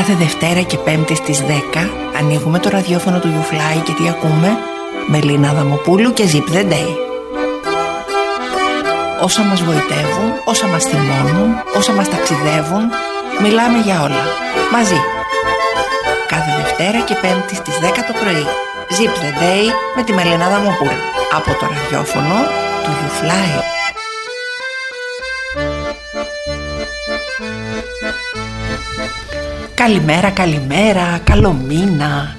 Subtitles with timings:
[0.00, 1.42] Κάθε Δευτέρα και Πέμπτη στις 10
[2.18, 4.58] ανοίγουμε το ραδιόφωνο του YouFly και τι ακούμε
[5.06, 6.90] Μελίνα Δαμοπούλου και Zip the Day.
[9.22, 12.84] Όσα μας βοητεύουν, όσα μας θυμώνουν, όσα μας ταξιδεύουν
[13.42, 14.24] Μιλάμε για όλα,
[14.72, 15.00] μαζί.
[16.28, 18.46] Κάθε Δευτέρα και Πέμπτη στις 10 το πρωί.
[18.96, 19.64] Zip the Day
[19.96, 21.00] με τη Μελίνα Δαμοπούλου
[21.32, 22.36] Από το ραδιόφωνο
[22.84, 23.79] του YouFly
[29.80, 32.36] Καλημέρα, καλημέρα, καλό μήνα.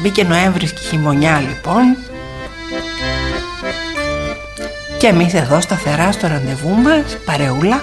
[0.00, 1.96] Μπήκε Νοέμβρης και χειμωνιά λοιπόν.
[4.98, 7.82] Και εμείς εδώ σταθερά στο ραντεβού μας, παρεούλα.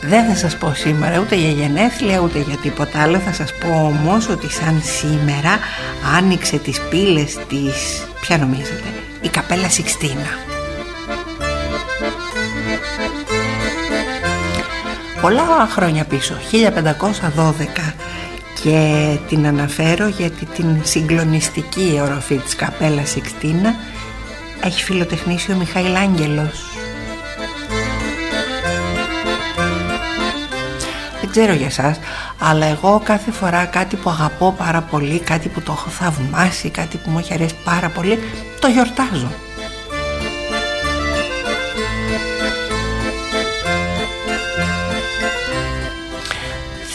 [0.00, 3.18] Δεν θα σας πω σήμερα ούτε για γενέθλια ούτε για τίποτα άλλο.
[3.18, 5.58] Θα σας πω όμως ότι σαν σήμερα
[6.16, 8.06] άνοιξε τις πύλες της...
[8.20, 8.88] Ποια νομίζετε,
[9.20, 10.49] η καπέλα Σιξτίνα
[15.20, 16.34] πολλά χρόνια πίσω
[17.86, 17.92] 1512
[18.62, 23.74] και την αναφέρω γιατί την συγκλονιστική οροφή της καπέλας Σιξτίνα
[24.64, 26.64] έχει φιλοτεχνήσει ο Μιχαήλ Άγγελος.
[31.20, 31.98] Δεν ξέρω για σας
[32.38, 36.96] αλλά εγώ κάθε φορά κάτι που αγαπώ πάρα πολύ κάτι που το έχω θαυμάσει κάτι
[36.96, 38.18] που μου έχει αρέσει πάρα πολύ
[38.60, 39.30] το γιορτάζω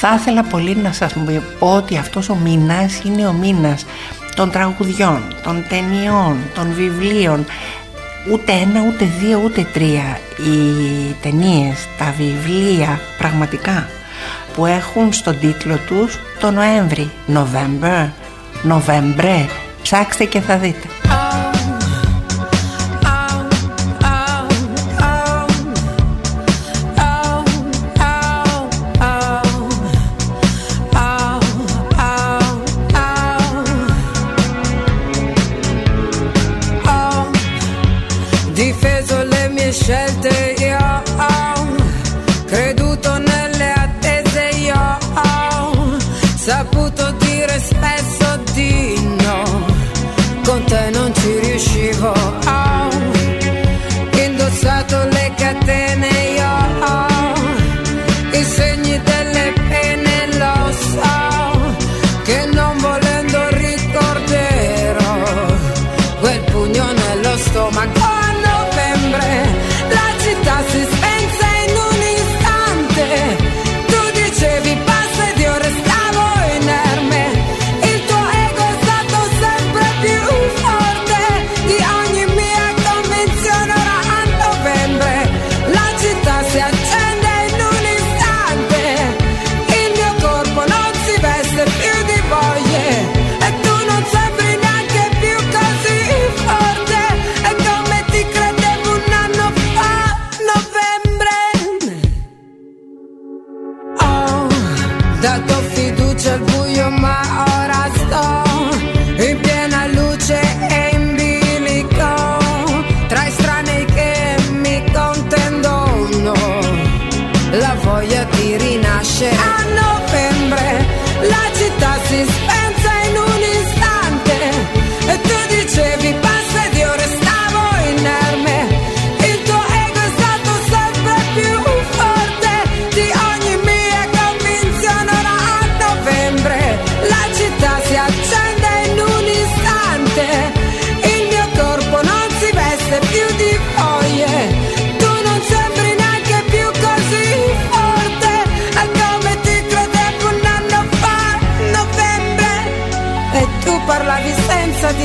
[0.08, 1.14] θα ήθελα πολύ να σας
[1.60, 3.86] πω ότι αυτός ο μήνας είναι ο μήνας
[4.36, 7.46] των τραγουδιών, των ταινιών, των βιβλίων.
[8.32, 13.88] Ούτε ένα, ούτε δύο, ούτε τρία οι ταινίες, τα βιβλία πραγματικά
[14.56, 17.12] που έχουν στον τίτλο τους το Νοέμβρη.
[17.34, 18.10] November,
[18.70, 19.46] November
[19.82, 20.88] ψάξτε και θα δείτε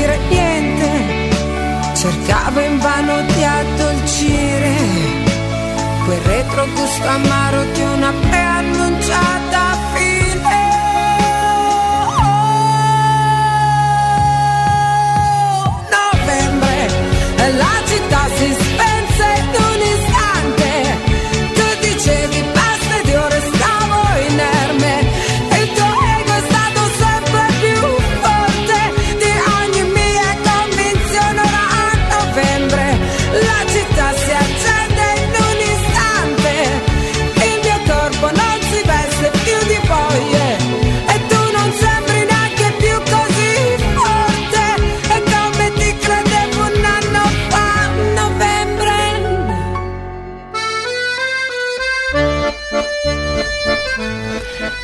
[0.01, 0.89] dire niente,
[1.93, 4.75] cercavo in vano di addolcire
[6.05, 9.40] quel retro gusto amaro di una preannunciata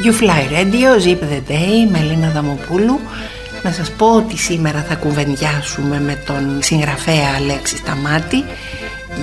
[0.08, 3.00] You Fly Radio, Zip the Day, με Ελίνα Δαμοπούλου.
[3.64, 8.44] Να σας πω ότι σήμερα θα κουβεντιάσουμε με τον συγγραφέα Αλέξη Σταμάτη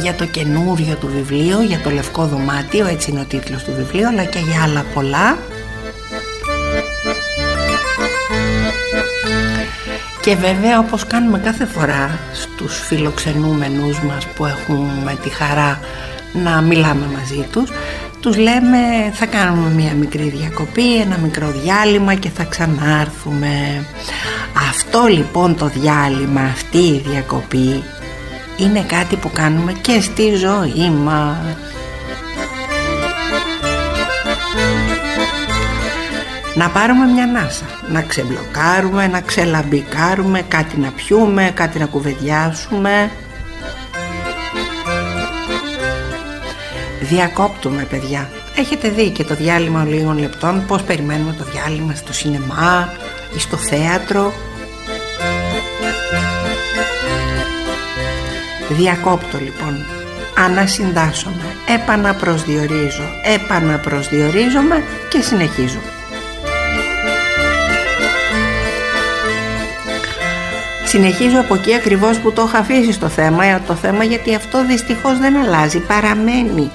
[0.00, 4.08] για το καινούριο του βιβλίο, για το Λευκό Δωμάτιο, έτσι είναι ο τίτλος του βιβλίου,
[4.08, 5.38] αλλά και για άλλα πολλά.
[10.20, 15.80] Και βέβαια όπως κάνουμε κάθε φορά στους φιλοξενούμενους μας που έχουμε τη χαρά
[16.42, 17.70] να μιλάμε μαζί τους
[18.24, 18.78] τους λέμε
[19.12, 23.84] θα κάνουμε μια μικρή διακοπή, ένα μικρό διάλειμμα και θα ξανάρθουμε.
[24.70, 27.82] Αυτό λοιπόν το διάλειμμα, αυτή η διακοπή
[28.56, 31.36] είναι κάτι που κάνουμε και στη ζωή μας.
[36.54, 43.10] Να πάρουμε μια νάσα, να ξεμπλοκάρουμε, να ξελαμπικάρουμε, κάτι να πιούμε, κάτι να κουβεντιάσουμε
[47.08, 48.30] Διακόπτουμε παιδιά.
[48.56, 52.92] Έχετε δει και το διάλειμμα λίγων λεπτών Πώς περιμένουμε το διάλειμμα στο σινεμά
[53.36, 54.32] Ή στο θέατρο.
[58.68, 59.86] Διακόπτω λοιπόν.
[60.38, 61.56] Ανασυντάσσομαι.
[61.74, 63.08] Επαναπροσδιορίζω.
[63.34, 65.80] Επαναπροσδιορίζομαι Και συνεχίζω.
[70.84, 75.18] Συνεχίζω από εκεί ακριβώς που το έχω αφήσει στο θέμα Το θέμα γιατί αυτό δυστυχώς
[75.18, 76.70] δεν αλλάζει Παραμένει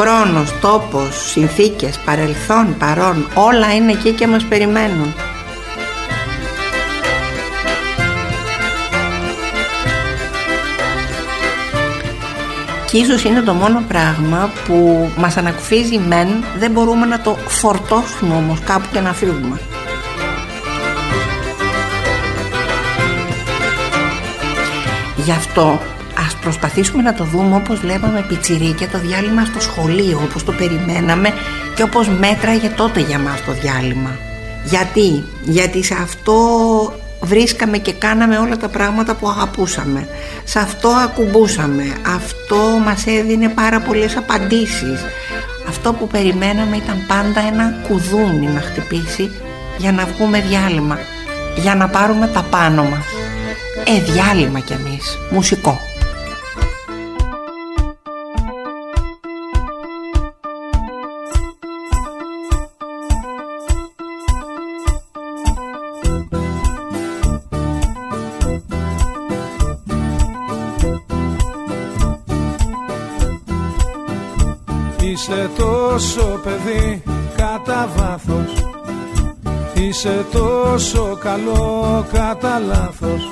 [0.00, 5.14] χρόνος, τόπος, συνθήκες, παρελθόν, παρόν όλα είναι εκεί και μας περιμένουν.
[12.90, 16.28] Και ίσως είναι το μόνο πράγμα που μας ανακουφίζει μεν
[16.58, 19.60] δεν μπορούμε να το φορτώσουμε όμως κάπου και να φύγουμε.
[25.16, 25.97] Γι' αυτό ας
[26.48, 31.32] προσπαθήσουμε να το δούμε όπως βλέπαμε πιτσιρίκια το διάλειμμα στο σχολείο όπως το περιμέναμε
[31.74, 34.16] και όπως μέτραγε τότε για μας το διάλειμμα.
[34.64, 36.36] Γιατί, γιατί σε αυτό
[37.20, 40.08] βρίσκαμε και κάναμε όλα τα πράγματα που αγαπούσαμε.
[40.44, 41.84] Σε αυτό ακουμπούσαμε.
[42.16, 45.00] Αυτό μας έδινε πάρα πολλές απαντήσεις.
[45.68, 49.30] Αυτό που περιμέναμε ήταν πάντα ένα κουδούνι να χτυπήσει
[49.78, 50.98] για να βγούμε διάλειμμα
[51.56, 53.06] για να πάρουμε τα πάνω μας.
[53.84, 55.87] Ε διάλειμμα κι εμείς, μουσικό
[75.98, 77.02] τόσο παιδί
[77.36, 78.64] κατά βάθος.
[79.74, 83.28] Είσαι τόσο καλό κατά λάθος.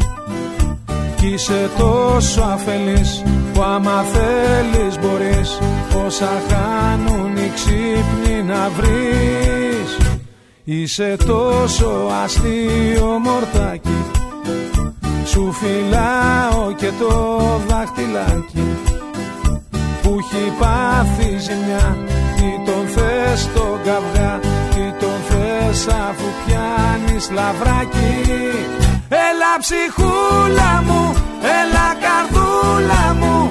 [1.16, 3.22] Κι είσαι τόσο αφελής
[3.52, 5.58] που άμα θέλεις μπορείς
[6.06, 10.16] Όσα χάνουν οι ξύπνοι να βρεις.
[10.64, 14.04] Είσαι τόσο αστείο μορτάκι.
[15.24, 18.76] Σου φυλάω και το δάχτυλάκι.
[20.02, 22.25] Που έχει πάθει ζημιά Τι τον
[22.96, 24.32] θες τον καυγά
[24.75, 28.14] Τι τον θες αφού πιάνεις λαβράκι.
[29.26, 31.03] Έλα ψυχούλα μου,
[31.58, 33.48] έλα καρδούλα μου.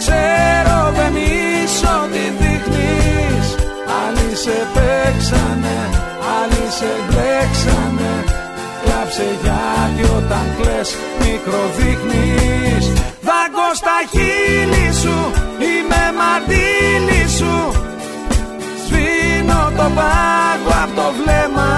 [0.00, 3.46] Ξέρω δεν είσαι ό,τι δείχνεις.
[4.00, 5.78] Άλλοι σε παίξανε,
[6.36, 8.12] άλλοι σε μπλέξανε.
[8.82, 12.84] Κλάψε γιατί όταν κλαις μικροδείχνεις.
[13.26, 15.16] Δάγκω στα χείλη σου
[15.58, 16.73] Είμαι μαντήλι
[19.84, 21.70] Σβήνω το πάγκο από το βλέμμα.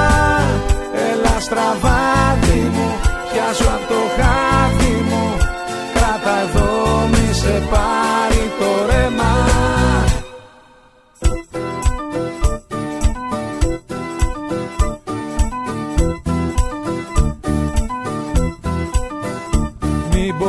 [1.10, 2.90] Έλα στραβάδι μου
[3.32, 5.36] Πιάσου από το χάδι μου.
[5.94, 9.34] Κράτα εδώ μη σε πάρει το ρέμα.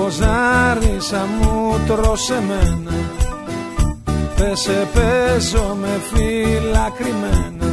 [0.10, 3.17] Ζάρισα μου τρως εμένα
[4.38, 7.70] Δεν σε παίζω με φύλλα κρυμμένα.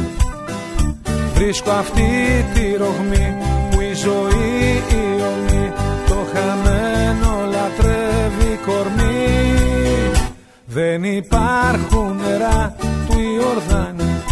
[1.33, 2.11] Βρίσκω αυτή
[2.53, 3.37] τη ρογμή
[3.69, 5.71] που η ζωή η ομή
[6.07, 10.11] Το χαμένο λατρεύει κορμί
[10.65, 14.23] Δεν υπάρχουν νερά του Ιορδάνη.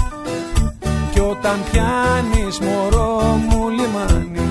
[1.13, 4.47] Κι όταν πιάνεις μωρό μου λιμάνι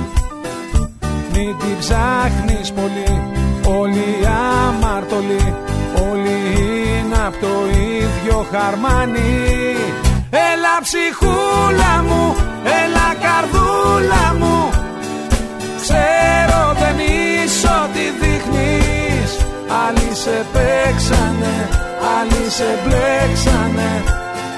[1.33, 3.21] Μην την ψάχνεις πολύ
[3.79, 5.72] Όλοι αμαρτωλοί, όλοι
[7.23, 9.77] είναι από το ίδιο χαρμάνι.
[10.31, 12.37] Έλα ψυχούλα μου,
[12.81, 14.71] έλα καρδούλα μου.
[15.81, 19.31] Ξέρω δεν είσαι ό,τι δείχνεις.
[19.85, 21.57] Άλλοι σε παίξανε,
[22.17, 23.91] άλλοι σε μπλέξανε.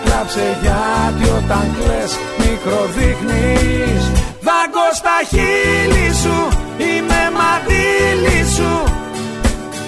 [0.04, 4.02] Κλάψε γιατί όταν κλαις μικροδείχνεις.
[4.46, 6.38] Δάγκο στα χείλη σου
[6.78, 8.72] είμαι μαντήλι σου.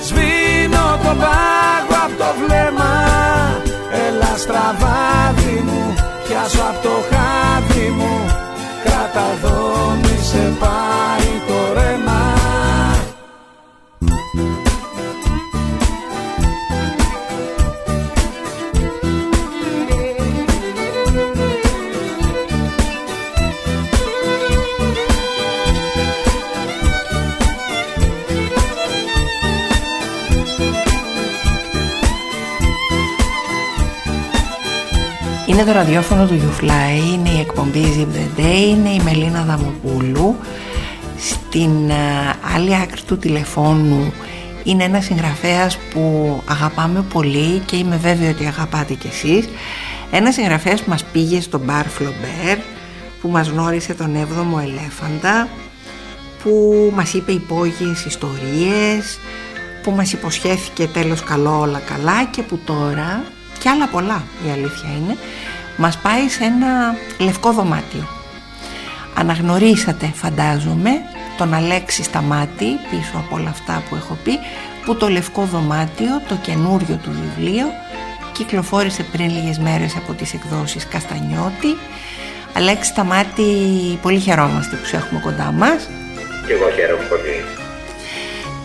[0.07, 2.93] Σβήνω το πάγο από το βλέμμα.
[4.07, 5.95] Έλα στραβάδι μου
[6.25, 8.15] πιάσω από το χάδι μου.
[8.85, 12.26] Κράτα δόμη σε πάει το ρέμα
[35.57, 40.37] Είναι το ραδιόφωνο του YouFly, είναι η εκπομπή Zip the Day, είναι η Μελίνα Δαμοπούλου.
[41.19, 41.71] Στην
[42.55, 44.13] άλλη άκρη του τηλεφώνου
[44.65, 49.49] είναι ένας συγγραφέας που αγαπάμε πολύ και είμαι βέβαιη ότι αγαπάτε κι εσείς.
[50.11, 52.59] Ένας συγγραφέας που μας πήγε στο Μπαρ Φλομπέρ,
[53.21, 55.49] που μας γνώρισε τον 7ο Ελέφαντα,
[56.43, 59.19] που μας είπε υπόγειες ιστορίες,
[59.83, 63.25] που μας υποσχέθηκε τέλος καλό όλα καλά και που τώρα
[63.67, 65.17] και άλλα πολλά η αλήθεια είναι.
[65.77, 68.09] Μας πάει σε ένα λευκό δωμάτιο.
[69.15, 70.91] Αναγνωρίσατε φαντάζομαι
[71.39, 74.39] τον Αλέξη Σταμάτη πίσω από όλα αυτά που έχω πει
[74.85, 77.67] που το λευκό δωμάτιο, το καινούριο του βιβλίο
[78.33, 81.77] κυκλοφόρησε πριν λίγες μέρες από τις εκδόσεις Καστανιώτη.
[82.53, 83.45] Αλέξη Σταμάτη
[84.03, 85.89] πολύ χαιρόμαστε που σε έχουμε κοντά μας.
[86.47, 87.66] Και εγώ χαίρομαι πολύ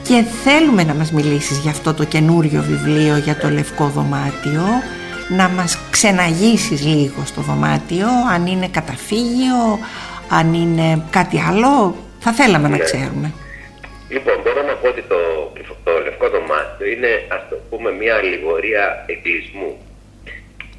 [0.03, 4.63] και θέλουμε να μας μιλήσεις για αυτό το καινούριο βιβλίο για το Λευκό Δωμάτιο.
[5.29, 9.79] Να μας ξεναγήσεις λίγο στο δωμάτιο αν είναι καταφύγιο,
[10.29, 11.96] αν είναι κάτι άλλο.
[12.20, 12.84] Θα θέλαμε να ναι.
[12.84, 13.34] ξέρουμε.
[14.10, 15.20] Λοιπόν, μπορώ να πω ότι το,
[15.84, 19.77] το Λευκό Δωμάτιο είναι ας το πούμε μια αλληγορία εγκλισμού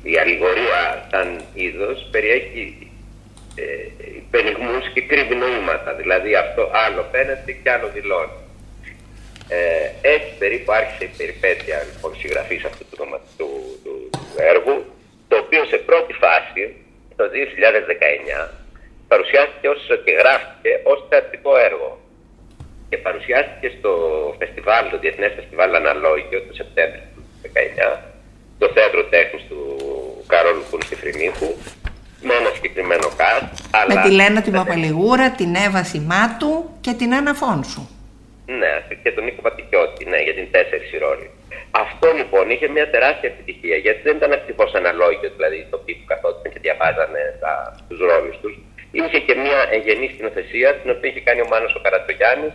[0.03, 2.65] η αλληγορία σαν είδος περιέχει
[3.55, 3.65] ε,
[4.31, 5.95] πενιγμούς και κρύβει νοήματα.
[5.95, 8.42] Δηλαδή αυτό άλλο φαίνεται και άλλο δηλώνει
[9.53, 12.97] ε, έτσι περίπου άρχισε η περιπέτεια λοιπόν, συγγραφής αυτού του,
[13.39, 13.49] του,
[13.85, 14.21] του, του,
[14.53, 14.77] έργου,
[15.29, 16.63] το οποίο σε πρώτη φάση,
[17.17, 17.25] το
[18.45, 18.49] 2019,
[19.09, 21.91] παρουσιάστηκε ως και γράφτηκε ως θεατρικό έργο
[22.89, 23.93] και παρουσιάστηκε στο
[24.39, 28.13] φεστιβάλ, το Διεθνές Φεστιβάλ Αναλόγιο το Σεπτέμβριο του 2019
[28.59, 29.61] το θέατρο τέχνης του
[30.27, 31.51] Καρόλου Κούν στη Φρυνίχου
[32.23, 33.49] με ένα συγκεκριμένο cast.
[33.89, 37.89] Με τη Λένα την Παπαλιγούρα, την Εύα Σιμάτου και την Άννα Φόνσου.
[38.59, 41.31] Ναι, και τον Νίκο Πατικιώτη, ναι, για την τέσσερις ρόλη.
[41.71, 46.53] Αυτό λοιπόν είχε μια τεράστια επιτυχία γιατί δεν ήταν ακριβώς αναλόγιο, δηλαδή το που καθόταν
[46.53, 47.23] και διαβάζανε
[47.89, 48.55] τους ρόλους τους.
[48.93, 52.55] Είχε και μια εγγενή σκηνοθεσία την οποία είχε κάνει ο Μάνος ο Καρατζογιάννης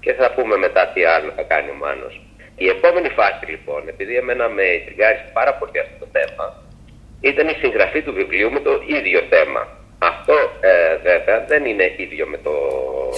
[0.00, 2.14] και θα πούμε μετά τι άλλο θα κάνει ο Μάνος.
[2.56, 6.46] Η επόμενη φάση λοιπόν, επειδή εμένα με τριγκάρισε πάρα πολύ αυτό το θέμα,
[7.20, 9.62] ήταν η συγγραφή του βιβλίου με το ίδιο θέμα.
[10.10, 12.54] Αυτό ε, βέβαια δεν είναι ίδιο με το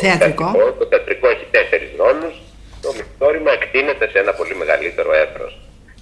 [0.03, 0.49] θεατρικό.
[0.79, 2.29] Το θεατρικό έχει τέσσερις ρόλου.
[2.85, 5.47] Το μυθιστόρημα εκτείνεται σε ένα πολύ μεγαλύτερο εύρο.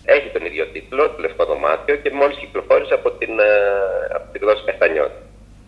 [0.05, 3.53] Έχει τον ίδιο τίτλο, το Λευκό Δωμάτιο, και μόλις κυκλοφόρησε από την, ε,
[4.17, 5.21] από την εκδόση Καστανιώτη.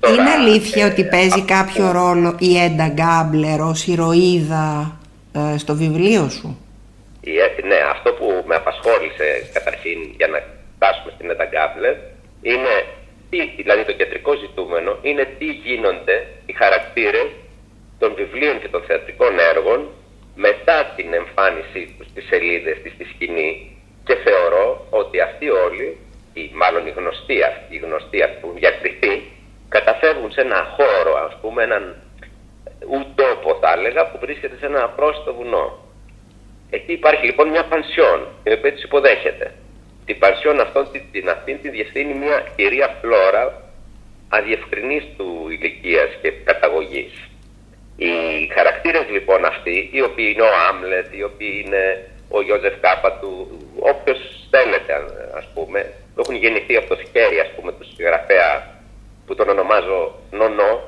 [0.08, 4.66] Είναι αλήθεια ε, ότι παίζει κάποιο ρόλο η Έντα Γκάμπλερ ως ηρωίδα
[5.38, 6.48] ε, στο βιβλίο σου;
[7.20, 7.32] Η,
[7.70, 10.38] ναι, αυτό που με απασχόλησε καταρχήν για να
[10.76, 11.94] φτάσουμε στην Έντα Γκάμπλερ
[12.42, 12.74] είναι
[13.34, 17.26] τι, δηλαδή το κεντρικό ζητούμενο είναι τι γίνονται οι χαρακτήρες
[17.98, 19.88] των βιβλίων και των θεατρικών έργων
[20.34, 25.98] μετά την εμφάνισή τους στις σελίδες της στη σκηνή και θεωρώ ότι αυτοί όλοι,
[26.34, 29.22] ή μάλλον οι γνωστοί αυτοί, οι γνωστοί που διακριθεί,
[29.68, 31.84] καταφεύγουν σε ένα χώρο, ας πούμε, έναν
[32.94, 35.78] ουτόπο θα έλεγα, που βρίσκεται σε ένα απρόσιτο βουνό.
[36.70, 39.54] Εκεί υπάρχει λοιπόν μια πανσιόν, η οποία τους υποδέχεται
[40.06, 43.62] την παρσιόν αυτών την αυτήν τη διευθύνει μια κυρία Φλόρα
[44.28, 47.12] αδιευκρινίστου ηλικίας και καταγωγής.
[47.96, 48.12] Οι
[48.54, 53.30] χαρακτήρες λοιπόν αυτοί, οι οποίοι είναι ο Άμλετ, οι οποίοι είναι ο Ιώζεφ Κάπα του,
[53.78, 54.18] όποιος
[54.50, 54.92] θέλετε
[55.34, 58.74] ας πούμε, που έχουν γεννηθεί από το σκέρι ας πούμε του συγγραφέα
[59.26, 60.82] που τον ονομάζω Νονό.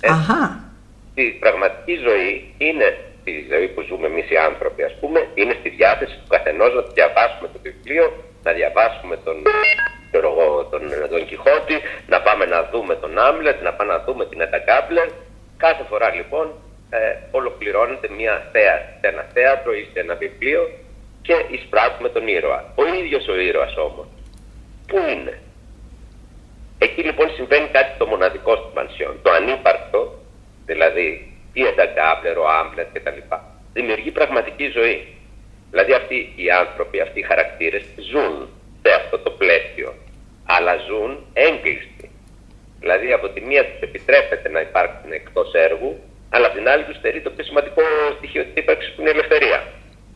[0.00, 0.64] Ε, Αχα.
[1.10, 5.68] Στη πραγματική ζωή είναι στη ζωή που ζούμε εμείς οι άνθρωποι, ας πούμε, είναι στη
[5.68, 8.04] διάθεση του καθενός να διαβάσουμε το βιβλίο,
[8.42, 9.36] να διαβάσουμε τον,
[10.70, 14.58] τον, τον Κιχώτη, να πάμε να δούμε τον Άμλετ, να πάμε να δούμε την Έτα
[14.58, 15.08] Κάπλερ.
[15.56, 16.46] Κάθε φορά λοιπόν
[16.90, 16.98] ε,
[17.30, 20.62] ολοκληρώνεται μια θέα, σε ένα θέατρο ή σε ένα βιβλίο
[21.22, 22.72] και εισπράττουμε τον ήρωα.
[22.74, 24.06] Ο ίδιος ο ήρωας όμως.
[24.86, 25.34] Πού είναι;
[26.78, 29.14] Εκεί λοιπόν συμβαίνει κάτι το μοναδικό στην πανσιόν.
[29.22, 30.18] Το ανύπαρκτο,
[30.66, 33.20] δηλαδή η Ενταγκάμπλερ, ο Άμπλερ κτλ.
[33.72, 34.98] Δημιουργεί πραγματική ζωή.
[35.70, 38.34] Δηλαδή αυτοί οι άνθρωποι, αυτοί οι χαρακτήρες ζουν
[38.82, 39.94] σε αυτό το πλαίσιο,
[40.54, 42.06] αλλά ζουν έγκλειστοι.
[42.80, 45.92] Δηλαδή από τη μία τους επιτρέπεται να υπάρξουν εκτός έργου,
[46.30, 47.82] αλλά από την άλλη τους στερεί το πιο σημαντικό
[48.16, 49.58] στοιχείο της ύπαρξης που είναι η ελευθερία.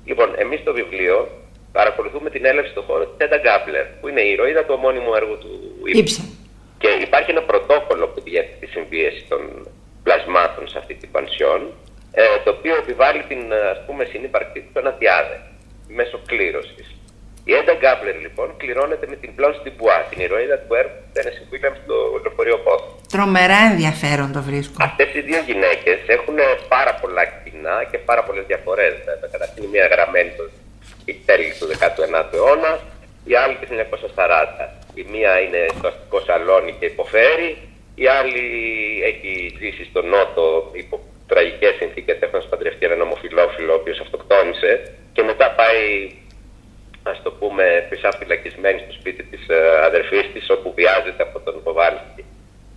[0.05, 1.29] Λοιπόν, εμείς στο βιβλίο
[1.73, 5.39] παρακολουθούμε την έλευση στον χώρο της Τέντα Γκάπλερ, που είναι η ηρωίδα του ομώνυμου έργου
[5.39, 5.53] του
[5.85, 6.23] Ήψα.
[6.79, 9.41] Και υπάρχει ένα πρωτόκολλο που διέπει τη συμβίωση των
[10.03, 11.61] πλασμάτων σε αυτή την πανσιόν,
[12.13, 13.43] ε, το οποίο επιβάλλει την
[13.73, 15.37] ας πούμε, συνύπαρξή του ένα διάδε
[15.89, 16.87] μέσω κλήρωσης.
[17.45, 21.43] Η Έντα Γκάμπλερ λοιπόν κληρώνεται με την Πλόνς Τιμπουά, την ηρωίδα του έργου του Τένεση
[21.51, 22.83] Βίλιαμς στο λεωφορείο Πόθ.
[23.13, 24.77] Τρομερά ενδιαφέρον το βρίσκω.
[24.89, 26.39] Αυτές οι δύο γυναίκες έχουν
[26.69, 28.95] πάρα πολλά κοινά και πάρα πολλές διαφορές.
[29.35, 30.45] Καταρχήν, η μία γραμμένη το
[31.27, 32.73] τέλη του 19ου αιώνα,
[33.25, 33.67] η άλλη του
[34.17, 34.65] 1940.
[34.95, 37.49] Η μία είναι στο αστικό σαλόνι και υποφέρει,
[38.03, 38.47] η άλλη
[39.11, 44.73] έχει ζήσει στο Νότο υπό τραγικές συνθήκες, έχοντας παντρευτεί έναν ομοφυλόφιλο, ο οποίος αυτοκτόνησε
[45.13, 45.85] και μετά πάει,
[47.03, 51.63] ας το πούμε, πισά φυλακισμένη στο σπίτι της ε, αδερφής της, όπου βιάζεται από τον
[51.63, 52.25] Κοβάλσκι.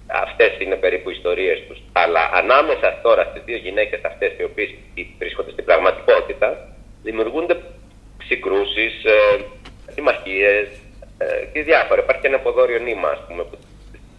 [0.08, 1.80] Αυτές είναι περίπου οι ιστορίες τους.
[1.92, 4.70] Αλλά ανάμεσα τώρα στις δύο γυναίκες αυτές, οι οποίες
[5.18, 6.48] βρίσκονται στην πραγματικότητα,
[7.04, 7.56] δημιουργούνται
[8.28, 9.18] συγκρούσεις, ε,
[9.96, 10.68] συμμαχίε
[11.18, 12.02] ε, και διάφορα.
[12.02, 13.58] Υπάρχει και ένα ποδόριο νήμα, ας πούμε, που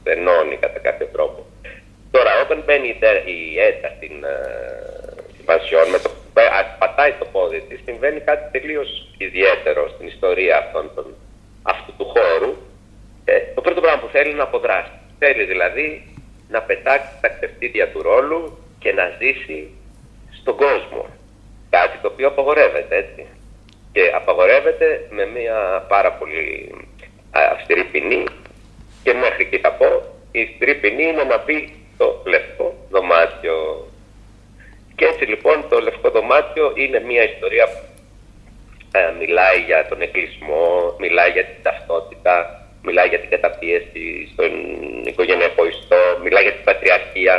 [0.04, 1.46] ενώνει κατά κάποιο τρόπο.
[2.10, 2.88] Τώρα, όταν μπαίνει
[3.24, 4.38] η ΕΤΑ στην, ε,
[5.32, 6.10] στην Πανσιόν, με το
[6.78, 11.06] πατάει το πόδι της, συμβαίνει κάτι τελείως ιδιαίτερο στην ιστορία αυτών, των,
[11.62, 12.52] αυτού του χώρου.
[13.24, 14.90] Ε, το πρώτο πράγμα που θέλει είναι να αποδράσει.
[15.18, 16.14] Θέλει δηλαδή
[16.48, 19.70] να πετάξει τα ξεφτίδια του ρόλου και να ζήσει
[20.40, 21.06] στον κόσμο.
[21.70, 23.26] Κάτι το οποίο απαγορεύεται, έτσι.
[23.92, 26.74] Και απαγορεύεται με μια πάρα πολύ
[27.30, 28.24] αυστηρή ποινή
[29.04, 29.88] και μέχρι εκεί θα πω,
[30.32, 31.56] η αυστηρή ποινή είναι να πει
[31.96, 33.56] το λευκό δωμάτιο.
[34.96, 37.82] Και έτσι λοιπόν το λευκό δωμάτιο είναι μια ιστορία που
[38.98, 42.34] ε, μιλάει για τον εκκλεισμό, μιλάει για την ταυτότητα,
[42.82, 44.52] μιλάει για την καταπίεση στον
[45.04, 47.36] οικογενειακό ιστό, μιλάει για την πατριαρχία,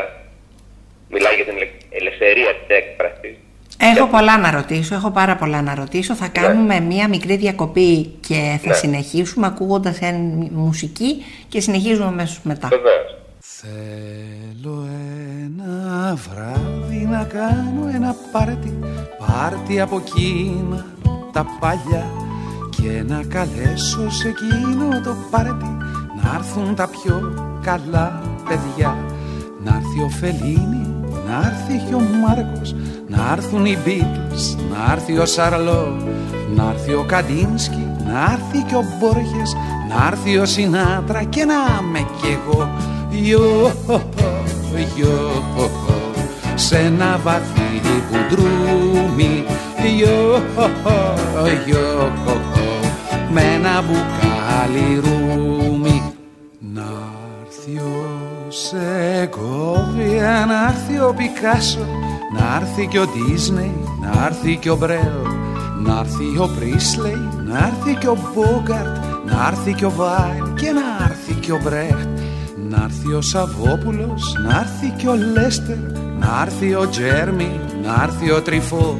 [1.09, 1.57] μιλάει για την
[1.89, 3.37] ελευθερία της έκφρασης.
[3.77, 6.15] Έχω πολλά να ρωτήσω, έχω πάρα πολλά να ρωτήσω.
[6.15, 6.31] Θα ναι.
[6.41, 8.73] κάνουμε μία μικρή διακοπή και θα ναι.
[8.73, 9.99] συνεχίσουμε ακούγοντας
[10.51, 12.67] μουσική και συνεχίζουμε αμέσως μετά.
[12.67, 13.15] Βεβαίως.
[13.61, 14.87] Θέλω
[15.43, 18.79] ένα βράδυ να κάνω ένα πάρτι
[19.19, 20.85] Πάρτι από εκείνα
[21.31, 22.05] τα παλιά
[22.69, 25.77] Και να καλέσω σε εκείνο το πάρτι
[26.23, 27.33] Να έρθουν τα πιο
[27.63, 28.97] καλά παιδιά
[29.63, 30.94] Να έρθει ο Φελίνης,
[31.27, 32.75] να έρθει και ο Μάρκος
[33.07, 35.97] Να έρθουν οι Beatles, να έρθει ο Σαρλό
[36.55, 39.55] Να έρθει ο Καντίνσκι, να έρθει και ο Μπόργες
[39.89, 42.69] Να έρθει ο Σινάτρα και να είμαι κι εγώ.
[43.31, 43.71] Yo,
[44.99, 45.15] yo,
[46.55, 49.43] σε ένα βαθύ μπουντρούμι
[50.01, 50.39] Yo,
[51.71, 52.11] yo,
[53.35, 56.13] με ένα μπουκάλι ρούμι.
[56.59, 58.14] Να'ρθει ο
[58.63, 61.85] Σεκόβια, να'ρθει ο Πικάσο
[62.33, 65.17] Να'ρθει και ο Ντίσνεϊ, να'ρθει και ο Μπρέλ
[65.83, 71.59] Να'ρθει ο Πρίσλεϊ, να'ρθει και ο Μπόγκαρτ Να'ρθει και ο Βάιλ και να'ρθει και ο
[71.63, 72.07] Μπρέχτ
[72.69, 75.77] να έρθει ο Σαββόπουλος, να έρθει και ο Λέστερ
[76.19, 78.99] Να έρθει ο Τζέρμι, να έρθει ο Τριφό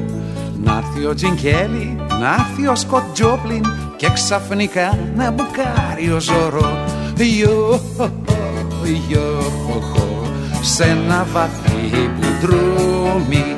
[0.62, 3.64] Να έρθει ο Τζινκέλη, να έρθει ο Σκοτ Τζόπλιν
[3.96, 6.84] Και ξαφνικά να μπουκάρει ο Ζωρό
[7.16, 7.80] Ιω,
[8.86, 9.42] ιω,
[10.62, 13.56] σε ένα βαθύ μπουντρούμι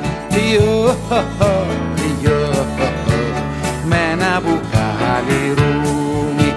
[0.52, 0.96] Ιω,
[2.22, 2.66] ιω,
[3.84, 6.54] με ένα μπουκάλι ρούμι.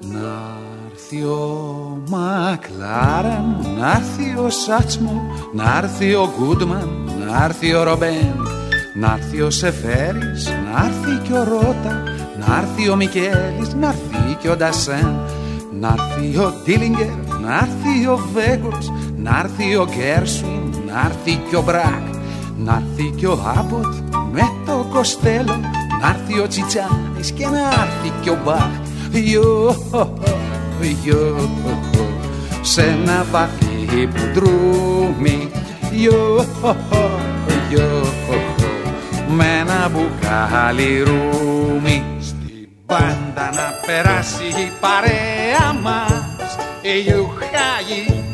[0.00, 0.56] Να
[0.90, 6.88] έρθει ο Μακλάραν, να έρθει ο Σάτσμο, να έρθει ο Γκούντμαν,
[7.26, 8.34] να έρθει ο Ρομπέν,
[8.94, 12.02] να έρθει ο Σεφέρης, να έρθει και ο Ρότα,
[12.38, 15.20] να έρθει ο Μικέλης, να έρθει και ο Ντασέν,
[15.80, 21.56] να έρθει ο Ντίλιγκερ, να έρθει ο Βέγκος, να έρθει ο Γκέρσουιν, να έρθει και
[21.56, 22.06] ο Μπρακ,
[22.56, 23.94] να έρθει και ο Άποτ
[24.32, 25.60] με το Κοστέλο,
[26.00, 28.70] να έρθει ο Τσιτσάνης και να έρθει και ο Μπαχ.
[29.12, 29.74] Yo,
[32.62, 35.50] σε ένα βαθύ μπουντρούμι
[35.92, 36.44] Yo,
[37.72, 38.06] yo,
[39.28, 42.04] με ένα μπουκάλι ρούμι.
[42.20, 46.10] Στην πάντα να περάσει η παρέα μας.
[46.10, 46.19] Η
[46.82, 48.24] Ιουχάγη,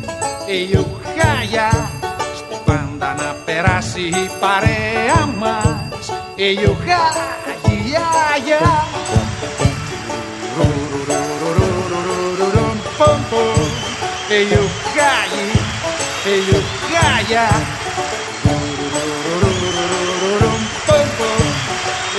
[0.45, 1.89] η Ιουχάγια
[2.35, 6.11] Στην πάντα να περάσει η παρέα μας.
[6.35, 7.37] Η Ιουχάγη,
[8.33, 8.85] Άγια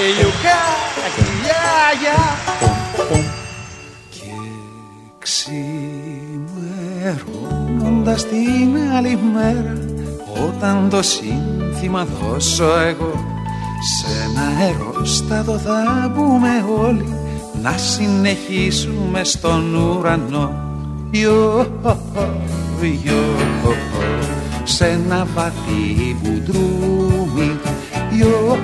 [0.00, 1.48] e you cagli,
[2.04, 2.47] e
[7.08, 7.88] you caglia.
[7.88, 8.16] E you cagli.
[8.16, 9.78] στην άλλη μέρα
[10.48, 13.12] όταν το σύνθημα δώσω εγώ
[13.80, 17.14] σε ένα αερόστατο θα μπούμε όλοι
[17.62, 20.52] να συνεχίσουμε στον ουρανό
[21.10, 21.66] Ιω,
[23.04, 23.74] ιω,
[24.64, 27.58] σε ένα βαθύ μπουντρούμι
[28.18, 28.58] Ιω,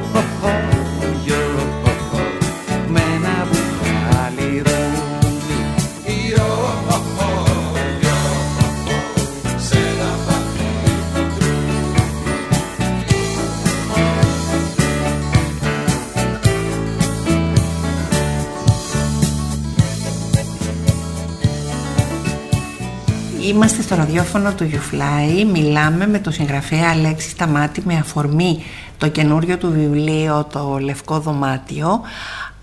[23.50, 28.64] Είμαστε στο ραδιόφωνο του YouFly, μιλάμε με τον συγγραφέα Αλέξη Σταμάτη με αφορμή
[28.98, 32.00] το καινούριο του βιβλίο «Το Λευκό Δωμάτιο».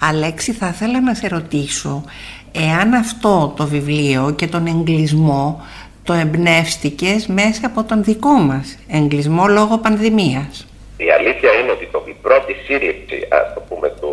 [0.09, 2.03] Αλέξη, θα ήθελα να σε ρωτήσω,
[2.51, 5.61] εάν αυτό το βιβλίο και τον εγκλισμό
[6.03, 10.67] το εμπνεύστηκες μέσα από τον δικό μας εγκλισμό λόγω πανδημίας;
[10.97, 14.11] Η αλήθεια είναι ότι το, η πρώτη σύλληψη ας το πούμε, του,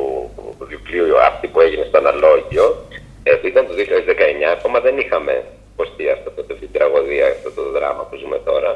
[0.59, 2.87] του βιβλίου αυτή που έγινε στο αναλόγιο
[3.23, 3.81] ε, ήταν το 2019,
[4.57, 5.45] ακόμα δεν είχαμε
[5.79, 8.73] υποστεί αυτό το, την τραγωδία, αυτό το δράμα που ζούμε τώρα.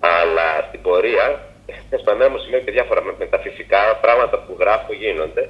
[0.00, 1.26] Αλλά στην πορεία,
[2.02, 5.48] στο μου σημείο και διάφορα με, τα φυσικά πράγματα που γράφω γίνονται.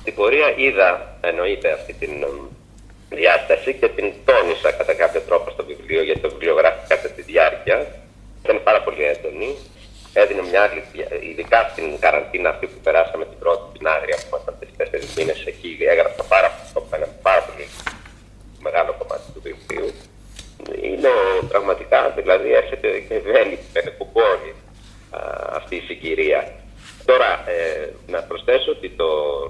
[0.00, 2.12] Στην πορεία είδα, εννοείται αυτή την
[3.08, 7.22] διάσταση και την τόνισα κατά κάποιο τρόπο στο βιβλίο, γιατί το βιβλίο γράφει κατά τη
[7.22, 7.86] διάρκεια.
[8.44, 9.56] Ήταν πάρα πολύ έντονη.
[10.12, 10.82] Έδινε μια άλλη,
[11.30, 15.70] ειδικά στην καραντίνα αυτή που περάσαμε την πρώτη, την άγρια που ήμασταν τρει-τέσσερι μήνες εκεί,
[15.92, 16.48] έγραψα πάρα,
[17.22, 17.66] πάρα πολύ
[18.66, 19.88] μεγάλο κομμάτι του βιβλίου
[20.82, 21.12] είναι
[21.48, 24.52] πραγματικά, δηλαδή έρχεται και βέλη, πενεκουμπώνει
[25.52, 26.52] αυτή η συγκυρία.
[27.04, 29.08] Τώρα, ε, να προσθέσω ότι το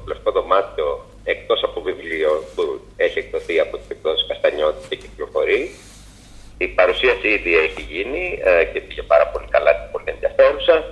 [0.08, 5.70] Λευκό Δωμάτιο, εκτός από βιβλίο που έχει εκδοθεί από τις εκδόσεις Καστανιώτη και κυκλοφορεί,
[6.58, 10.84] η παρουσίαση ήδη έχει γίνει ε, και πήγε πάρα πολύ καλά και πολύ ενδιαφέρουσα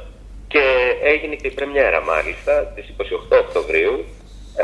[0.48, 0.62] και
[1.02, 4.17] έγινε και η πρεμιέρα μάλιστα τις 28 Οκτωβρίου ε,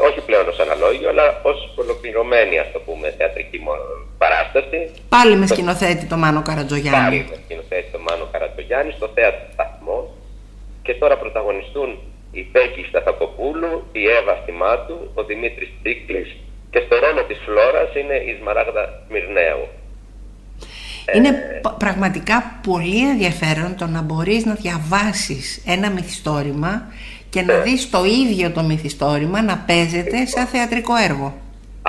[0.09, 3.59] όχι πλέον ως αναλόγιο, αλλά ως ολοκληρωμένη, ας το πούμε, θεατρική
[4.18, 4.78] παράσταση.
[5.09, 7.00] Πάλι με σκηνοθέτη το Μάνο Καρατζογιάννη.
[7.00, 9.98] Πάλι με σκηνοθέτη το Μάνο Καρατζογιάννη στο θέατρο Σταθμό
[10.83, 11.98] και τώρα πρωταγωνιστούν
[12.33, 16.37] η Πέκη Σταθακοπούλου, η Εύα Στιμάτου, ο Δημήτρης Τίκλης
[16.70, 19.68] και στο ρόλο της Φλόρας είναι η Σμαράγδα Σμυρνέου.
[21.14, 21.61] Είναι ε...
[21.78, 26.92] πραγματικά πολύ ενδιαφέρον το να μπορείς να διαβάσεις ένα μυθιστόρημα
[27.35, 31.29] και να δεις το ίδιο το μυθιστόρημα να παίζεται σαν θεατρικό έργο.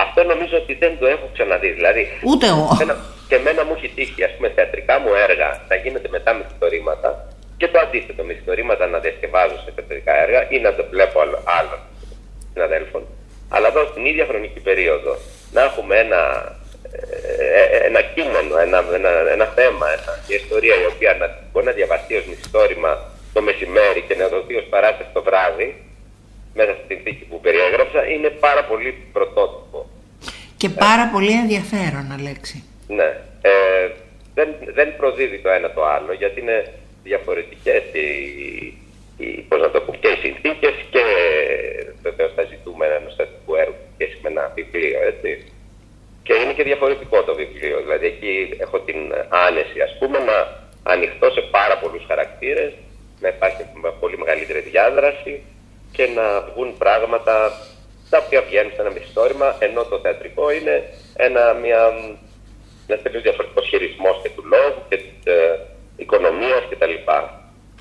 [0.04, 1.70] Αυτό νομίζω ότι δεν το έχω ξαναδεί.
[1.78, 2.68] Δηλαδή, Ούτε εγώ.
[3.28, 7.08] Και εμένα μου έχει τύχει, ας πούμε, θεατρικά μου έργα να γίνεται μετά μυθιστορήματα
[7.56, 11.16] και το αντίθετο, μυθιστορήματα να διασκευάζω σε θεατρικά έργα ή να το βλέπω
[11.58, 11.80] άλλων
[12.52, 13.02] συναδέλφων.
[13.54, 15.12] Αλλά εδώ στην ίδια χρονική περίοδο
[15.54, 16.20] να έχουμε ένα,
[16.92, 21.66] ε, ε, ένα κείμενο, ένα, ένα, ένα θέμα, ένα, μια ιστορία η οποία να, μπορεί
[21.66, 22.92] να διαβαστεί ως μυθιστόρημα
[23.36, 25.68] το μεσημέρι και να δοθεί ως παράσταση το βράδυ,
[26.58, 29.78] μέσα στην θήκη που περιέγραψα, είναι πάρα πολύ πρωτότυπο.
[30.56, 32.58] Και πάρα πολύ ενδιαφέρον, Αλέξη.
[32.98, 33.08] Ναι.
[33.50, 33.86] Ε,
[34.34, 36.58] δεν, δεν προδίδει το ένα το άλλο, γιατί είναι
[37.02, 38.08] διαφορετικές οι,
[39.18, 41.04] οι, πώς να το πω, και οι συνθήκες και
[42.02, 45.30] βεβαίως τα ζητούμενα ενός θετικού έργου και με ένα βιβλίο, έτσι.
[46.26, 49.00] Και είναι και διαφορετικό το βιβλίο, δηλαδή εκεί έχω την
[49.46, 50.36] άνεση, ας πούμε, να
[50.92, 52.72] ανοιχτώ σε πάρα πολλούς χαρακτήρες
[53.20, 53.62] να υπάρχει
[54.00, 55.42] πολύ μεγαλύτερη διάδραση
[55.92, 57.52] και να βγουν πράγματα
[58.10, 60.84] τα οποία βγαίνουν σε ένα μυθιστόρημα, ενώ το θεατρικό είναι
[61.16, 61.80] ένα, μια,
[62.86, 65.58] ένας τελείως διαφορετικός χειρισμός και του λόγου και της ε,
[65.96, 66.94] οικονομίας κτλ.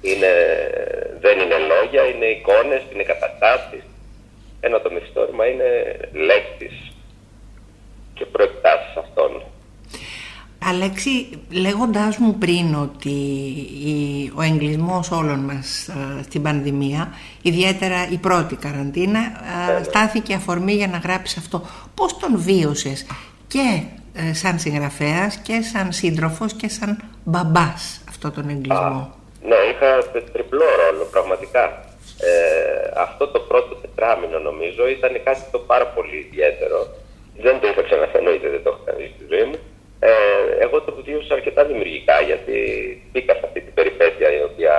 [0.01, 0.31] Είναι,
[1.19, 3.83] δεν είναι λόγια, είναι εικόνες, είναι καταστάσεις,
[4.59, 6.91] ενώ το μυθιστόρημα είναι λέξεις
[8.13, 9.43] και προεκτάσεις αυτών.
[10.69, 13.17] Αλέξη, λέγοντάς μου πριν ότι
[14.35, 19.19] ο εγκλισμός όλων μας ε, στην πανδημία, ιδιαίτερα η πρώτη καραντίνα,
[19.79, 21.61] ε, στάθηκε αφορμή για να γράψεις αυτό.
[21.95, 23.05] Πώς τον βίωσες
[23.47, 29.13] και ε, σαν συγγραφέας και σαν σύντροφος και σαν μπαμπάς αυτό τον εγκλισμό;
[29.49, 29.89] ναι, είχα
[30.33, 31.63] τριπλό ρόλο πραγματικά.
[32.97, 36.77] αυτό το πρώτο τετράμινο νομίζω ήταν κάτι το πάρα πολύ ιδιαίτερο.
[37.37, 39.59] Δεν το είχα ξαναφερθεί, δεν το είχα δει στη ζωή μου.
[40.07, 40.11] Ε,
[40.63, 42.57] εγώ το βίωσα αρκετά δημιουργικά γιατί
[43.11, 44.73] μπήκα σε αυτή την περιπέτεια η οποία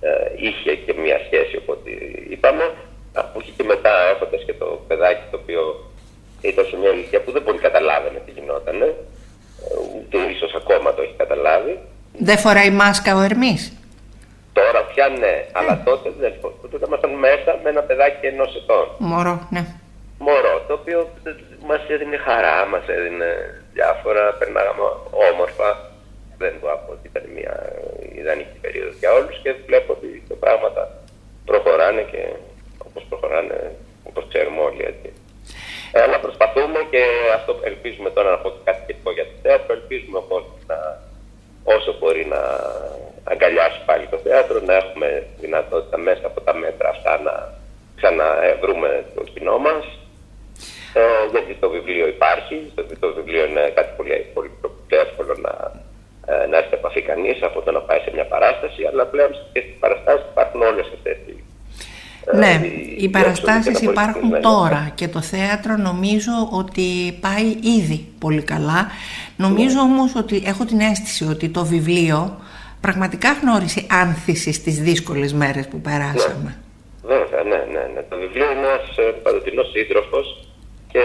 [0.00, 1.90] ε, είχε και μία σχέση οπότε
[2.28, 2.64] είπαμε.
[3.32, 5.62] Που είχε και μετά έχοντας και το παιδάκι το οποίο
[6.40, 8.90] ήταν σε μια ηλικία που δεν πολύ καταλάβαινε τι γινόταν ε,
[9.96, 11.78] ούτε ίσως ακόμα το έχει καταλάβει.
[12.18, 13.62] Δεν φοράει μάσκα ο Ερμής;
[14.52, 16.32] Τώρα πια ναι, αλλά τότε δεν
[16.70, 18.86] τότε ήμασταν μέσα με ένα παιδάκι ενός ετών.
[18.98, 19.64] Μωρό, ναι.
[20.18, 21.08] Μωρό, το οποίο
[21.66, 23.28] μας έδινε χαρά, μας έδινε
[23.76, 24.84] διάφορα, περνάγαμε
[25.30, 25.68] όμορφα.
[26.38, 27.54] δεν πω ότι ήταν μια
[28.20, 30.82] ιδανική περίοδος για όλους και βλέπω ότι τα πράγματα
[31.44, 32.22] προχωράνε και
[32.86, 33.58] όπως προχωράνε,
[34.08, 35.08] όπως ξέρουμε όλοι έτσι.
[35.92, 37.02] Ε, αλλά προσπαθούμε και
[37.34, 40.24] αυτό ελπίζουμε τώρα να πω κάτι σχετικό για το θέατρο, ελπίζουμε ο
[40.66, 40.78] να,
[41.64, 42.42] όσο μπορεί να
[43.24, 47.34] αγκαλιάσει πάλι το θέατρο, να έχουμε δυνατότητα μέσα από τα μέτρα αυτά να
[47.96, 50.03] ξαναβρούμε το κοινό μας, ε,
[51.38, 55.54] γιατί το βιβλίο υπάρχει, το, το βιβλίο είναι κάτι πολύ, πολύ, πολύ εύκολο να,
[56.32, 59.60] ε, να έρθει επαφή κανείς από το να πάει σε μια παράσταση, αλλά πλέον και
[59.60, 61.34] στις παραστάσεις υπάρχουν όλες αυτές οι.
[62.32, 67.46] Ε, ναι, οι, οι παραστάσεις υπάρχουν τώρα και το θέατρο νομίζω ότι πάει
[67.78, 68.86] ήδη πολύ καλά.
[69.36, 69.80] Νομίζω ναι.
[69.80, 72.40] όμως ότι έχω την αίσθηση ότι το βιβλίο
[72.80, 76.50] πραγματικά γνώρισε άνθησης στις δύσκολες μέρες που περάσαμε.
[76.50, 77.14] Ναι.
[77.14, 78.02] Βέβαια, ναι, ναι, ναι.
[78.08, 80.43] Το βιβλίο είναι ένας ε, παντοτινός σύντροφος
[80.94, 81.04] και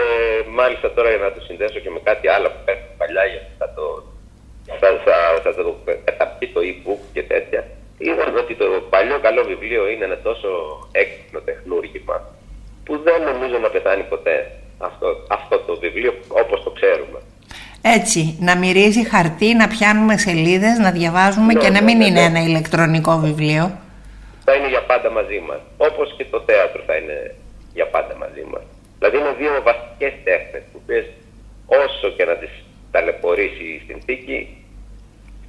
[0.58, 3.68] μάλιστα τώρα για να το συνδέσω και με κάτι άλλο που πέφτει παλιά γιατί θα
[3.76, 3.84] το,
[4.80, 5.72] θα, θα, θα το
[6.04, 7.60] καταπεί το e-book και τέτοια.
[7.98, 10.50] Είδαμε ότι το παλιό καλό βιβλίο είναι ένα τόσο
[10.92, 12.16] έξυπνο τεχνούργημα
[12.84, 14.36] που δεν νομίζω να πεθάνει ποτέ
[14.78, 17.18] αυτό, αυτό το βιβλίο όπως το ξέρουμε.
[17.82, 22.06] Έτσι, να μυρίζει χαρτί, να πιάνουμε σελίδες, να διαβάζουμε ναι, και να ναι, μην ναι,
[22.06, 23.64] είναι ένα ηλεκτρονικό βιβλίο.
[24.44, 25.60] Θα είναι για πάντα μαζί μας.
[25.76, 27.34] Όπως και το θέατρο θα είναι
[27.74, 28.62] για πάντα μαζί μας.
[29.00, 31.04] Δηλαδή είναι δύο βασικές τέχνες που πες
[31.66, 32.50] όσο και να τις
[32.90, 34.38] ταλαιπωρήσει η συνθήκη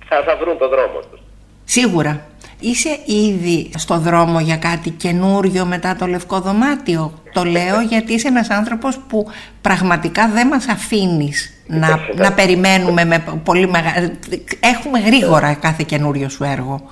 [0.07, 1.19] θα, θα βρουν το δρόμο τους.
[1.63, 2.25] Σίγουρα.
[2.59, 8.27] Είσαι ήδη στο δρόμο για κάτι καινούριο μετά το λευκό δωμάτιο; Το λέω γιατί είσαι
[8.27, 9.27] ένας άνθρωπος που
[9.61, 14.19] πραγματικά δεν μας αφήνεις να, να περιμένουμε με πολύ μεγάλη...
[14.59, 16.89] Έχουμε γρήγορα κάθε καινούριο σου έργο.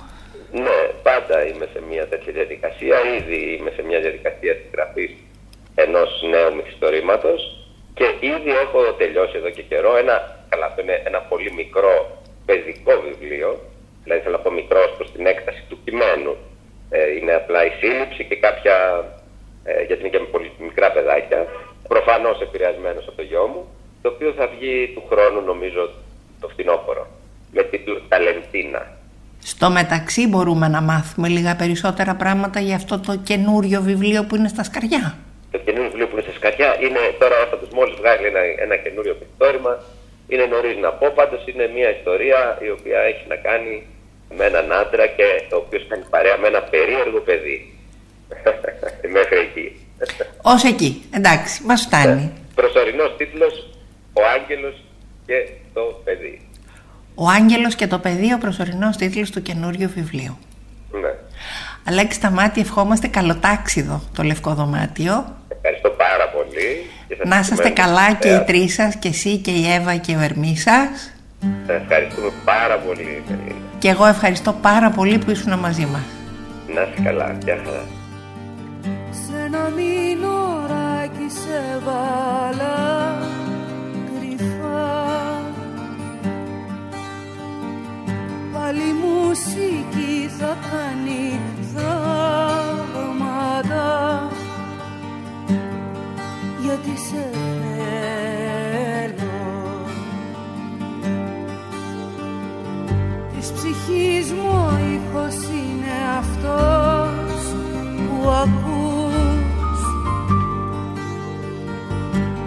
[0.52, 2.96] Ναι, πάντα είμαι σε μια τέτοια διαδικασία.
[3.18, 5.10] Ήδη είμαι σε μια διαδικασία της γραφής
[5.86, 7.40] ενός νέου μυθιστορήματος
[7.94, 10.16] και ήδη έχω τελειώσει εδώ και καιρό ένα,
[10.48, 11.94] καλά, αυτό είναι ένα πολύ μικρό
[12.46, 13.50] παιδικό βιβλίο
[14.04, 16.32] δηλαδή θέλω να πω μικρό προς την έκταση του κειμένου.
[16.90, 18.76] Ε, είναι απλά η σύλληψη και κάποια,
[19.64, 21.46] ε, γιατί είναι και με πολύ μικρά παιδάκια,
[21.88, 23.62] προφανώς επηρεασμένος από το γιο μου,
[24.02, 25.90] το οποίο θα βγει του χρόνου νομίζω
[26.40, 27.06] το φθινόπωρο,
[27.52, 28.82] με τίτλο Ταλεντίνα.
[29.42, 34.48] Στο μεταξύ μπορούμε να μάθουμε λίγα περισσότερα πράγματα για αυτό το καινούριο βιβλίο που είναι
[34.48, 35.14] στα σκαριά.
[35.50, 38.76] Το καινούριο βιβλίο που είναι στα σκαριά είναι τώρα ο του μόλις βγάλει ένα, ένα
[38.84, 39.72] καινούριο πιστόρημα.
[40.28, 43.86] Είναι νωρίς να πω, πάντως είναι μια ιστορία η οποία έχει να κάνει
[44.36, 47.58] με έναν άντρα και ο οποίος κάνει παρέα με ένα περίεργο παιδί.
[49.16, 49.66] Μέχρι εκεί.
[50.42, 51.02] Ω εκεί.
[51.14, 52.20] Εντάξει, μας φτάνει.
[52.20, 52.30] Ναι.
[52.54, 53.54] Προσωρινός τίτλος
[54.12, 54.76] Ο Άγγελος
[55.26, 56.40] και το παιδί.
[57.14, 60.38] Ο Άγγελος και το παιδί, ο προσωρινός τίτλος του καινούριου βιβλίου.
[60.92, 61.14] Ναι.
[61.86, 65.36] Αλέξη Σταμάτη, ευχόμαστε καλοτάξιδο το λευκό δωμάτιο.
[65.62, 66.90] Ευχαριστώ πάρα πολύ.
[67.24, 70.56] Να είσαστε καλά και οι τρεις σας, και εσύ και η Εύα και ο Ερμή
[70.56, 71.12] σας.
[71.66, 73.22] Ευχαριστούμε πάρα πολύ,
[73.78, 76.02] Και εγώ ευχαριστώ πάρα πολύ που ήσουν μαζί μας.
[76.74, 77.84] Να είσαι καλά, γεια χαρά.
[79.10, 82.78] Σε ένα μηνωράκι σε βάλα
[84.06, 85.42] κρυφά
[88.52, 91.40] Πάλι μουσική θα κάνει
[91.74, 93.08] θαύματα
[96.70, 97.30] Γιατί σε
[103.52, 107.42] ψυχής μου ο ήχος είναι αυτός
[108.06, 109.80] που ακούς.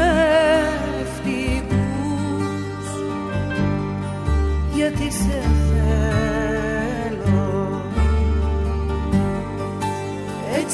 [4.74, 5.63] Γιατί σε θέλω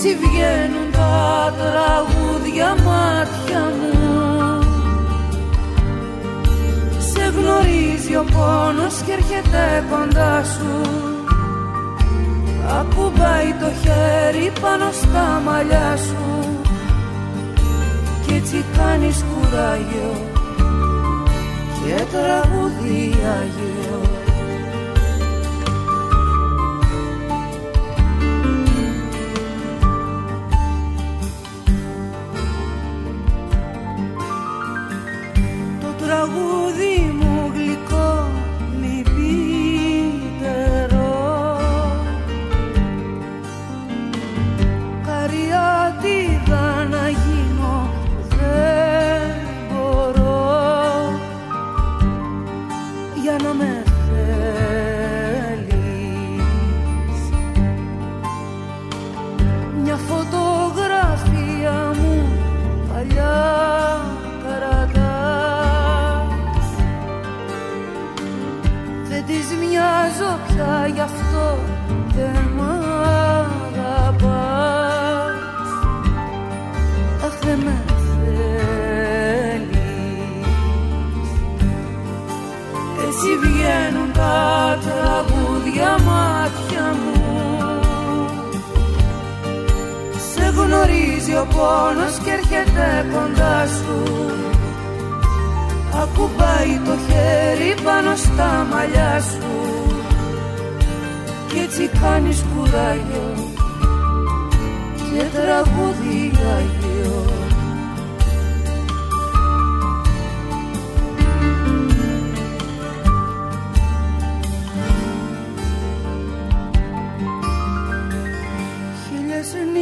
[0.02, 4.60] Έτσι βγαίνουν τα τραγούδια μάτια μου.
[7.38, 10.90] Γνωρίζει ο πόνος και έρχεται κοντά σου.
[12.80, 16.62] Ακουμπάει το χέρι πάνω στα μαλλιά σου.
[18.26, 20.12] Κι έτσι κάνεις κουράγιο
[21.86, 24.09] και τραγουδί Αγίο
[36.19, 36.99] τραγούδι
[91.41, 93.97] ο πόνος και έρχεται κοντά σου.
[96.02, 99.60] Ακουμπάει το χέρι πάνω στα μαλλιά σου.
[101.47, 103.34] Κι έτσι κάνεις κουράγιο
[104.95, 107.38] Και τραγούδι Άγιο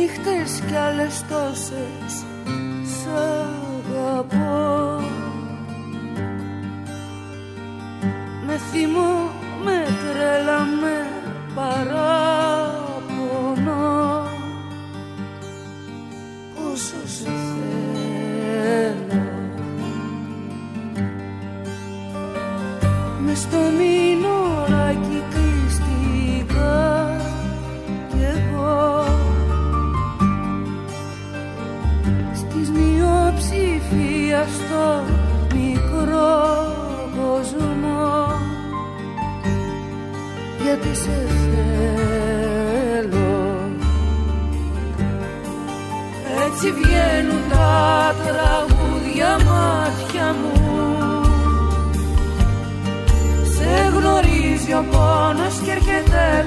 [0.07, 2.25] νύχτες κι άλλες τόσες
[2.83, 3.07] Σ'
[3.87, 5.01] αγαπώ.
[8.45, 9.31] Με θυμό,
[9.63, 11.07] με τρέλα, με
[11.55, 12.16] παράπονο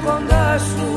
[0.05, 0.89] κοντά σου.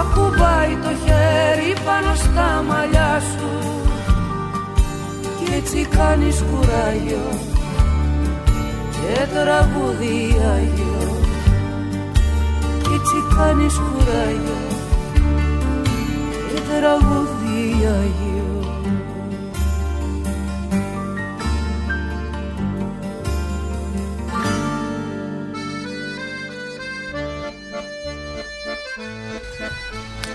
[0.00, 3.48] Ακουμπάει το χέρι πάνω στα μαλλιά σου.
[5.38, 7.28] Κι έτσι κάνεις κουράγιο
[8.90, 11.16] και τραγούδι Άγιο
[12.82, 14.58] κι έτσι κάνεις κουράγιο
[16.48, 18.23] και τραγούδι Άγιο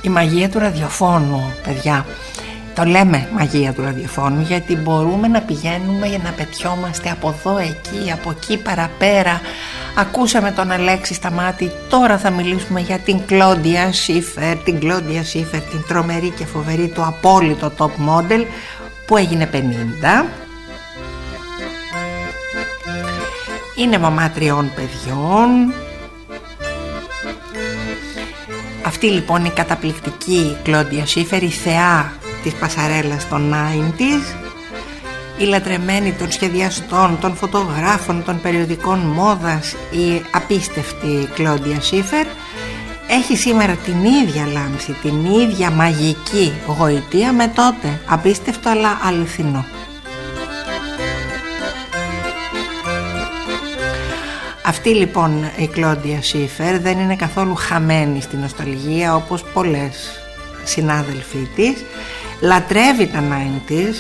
[0.02, 2.06] Η μαγεία του ραδιοφώνου, παιδιά.
[2.76, 8.12] Το λέμε μαγεία του ραδιοφώνου γιατί μπορούμε να πηγαίνουμε για να πετιόμαστε από εδώ, εκεί,
[8.12, 9.42] από εκεί παραπέρα.
[9.96, 15.84] Ακούσαμε τον Αλέξη Σταμάτη, τώρα θα μιλήσουμε για την Κλόντια Σίφερ, την Κλόντια Σίφερ, την
[15.88, 18.46] τρομερή και φοβερή του απόλυτο top model
[19.06, 20.26] που έγινε 50.
[23.76, 25.74] Είναι μαμά τριών παιδιών,
[28.90, 34.36] αυτή λοιπόν η καταπληκτική Κλόντια Σίφερ, η θεά της πασαρέλας των 90's
[35.38, 42.26] η λατρεμένη των σχεδιαστών, των φωτογράφων, των περιοδικών μόδας η απίστευτη Κλόντια Σίφερ
[43.08, 48.02] έχει σήμερα την ίδια λάμψη, την ίδια μαγική γοητεία με τότε.
[48.06, 49.66] Απίστευτο αλλά αληθινό
[54.80, 60.22] Αυτή λοιπόν η Κλόντια Σίφερ δεν είναι καθόλου χαμένη στην νοσταλγία όπως πολλές
[60.64, 61.86] συνάδελφοί της.
[62.42, 63.94] Λατρεύει τα 90's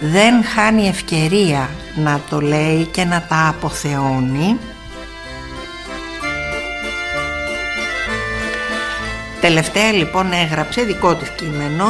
[0.00, 4.56] δεν χάνει ευκαιρία να το λέει και να τα αποθεώνει.
[9.40, 11.86] Τελευταία λοιπόν έγραψε δικό της κείμενο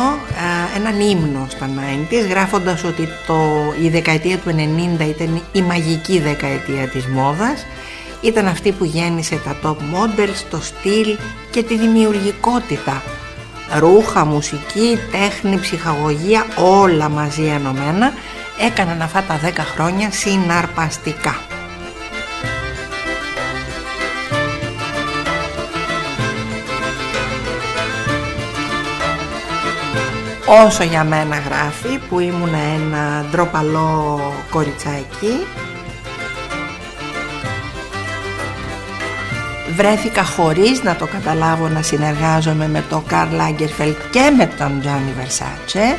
[0.77, 3.37] έναν ύμνο στα 90's γράφοντας ότι το,
[3.83, 4.51] η δεκαετία του
[4.99, 7.67] 90 ήταν η μαγική δεκαετία της μόδας
[8.23, 11.17] ήταν αυτή που γέννησε τα top models, το στυλ
[11.51, 13.03] και τη δημιουργικότητα.
[13.79, 18.13] Ρούχα, μουσική, τέχνη, ψυχαγωγία όλα μαζί ενωμένα
[18.67, 21.37] έκαναν αυτά τα 10 χρόνια συναρπαστικά.
[30.67, 35.47] Όσο για μένα γράφει που ήμουν ένα ντροπαλό κοριτσάκι
[39.77, 45.13] βρέθηκα χωρίς να το καταλάβω να συνεργάζομαι με τον Καρλ Λάγκερφελτ και με τον Τζόνι
[45.17, 45.97] Βερσάτσε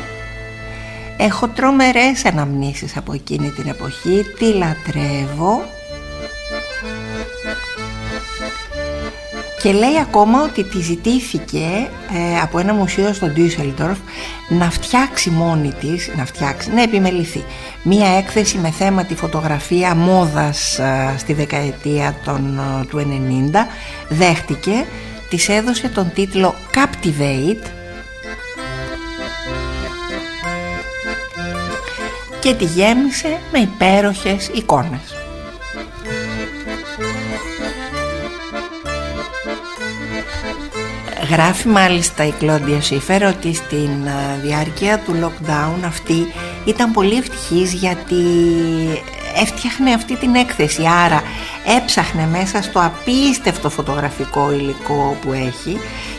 [1.16, 4.24] έχω τρομερές αναμνήσεις από εκείνη την εποχή.
[4.38, 5.62] Τη λατρεύω
[9.64, 13.96] και λέει ακόμα ότι τη ζητήθηκε ε, από ένα μουσείο στο Düsseldorf
[14.48, 17.44] να φτιάξει μόνη της, να φτιάξει, να επιμεληθεί.
[17.82, 23.56] Μία έκθεση με θέμα τη φωτογραφία μόδας ε, στη δεκαετία των, ε, του 90
[24.08, 24.86] δέχτηκε,
[25.28, 27.66] της έδωσε τον τίτλο Captivate
[32.40, 35.23] και τη γέμισε με υπέροχες εικόνες
[41.30, 43.90] Γράφει μάλιστα η Κλόντια Σίφερ ότι στην
[44.42, 46.32] διάρκεια του lockdown αυτή
[46.64, 48.14] ήταν πολύ ευτυχής γιατί
[49.42, 51.22] έφτιαχνε αυτή την έκθεση άρα
[51.76, 55.78] έψαχνε μέσα στο απίστευτο φωτογραφικό υλικό που έχει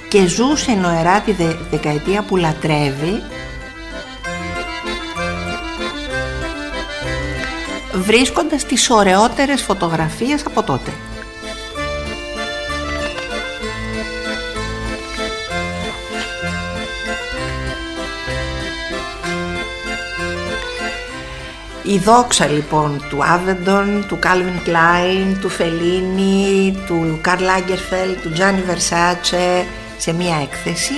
[0.10, 1.36] και ζούσε νοερά τη
[1.72, 3.22] δεκαετία που λατρεύει
[7.93, 10.91] βρίσκοντας τις ωραιότερες φωτογραφίες από τότε.
[21.88, 28.62] Η δόξα λοιπόν του Άβεντον, του Κάλβιν Κλάιν, του Φελίνη, του Καρλ Λάγκερφελ, του Τζάνι
[28.62, 29.66] Βερσάτσε
[29.98, 30.94] σε μία έκθεση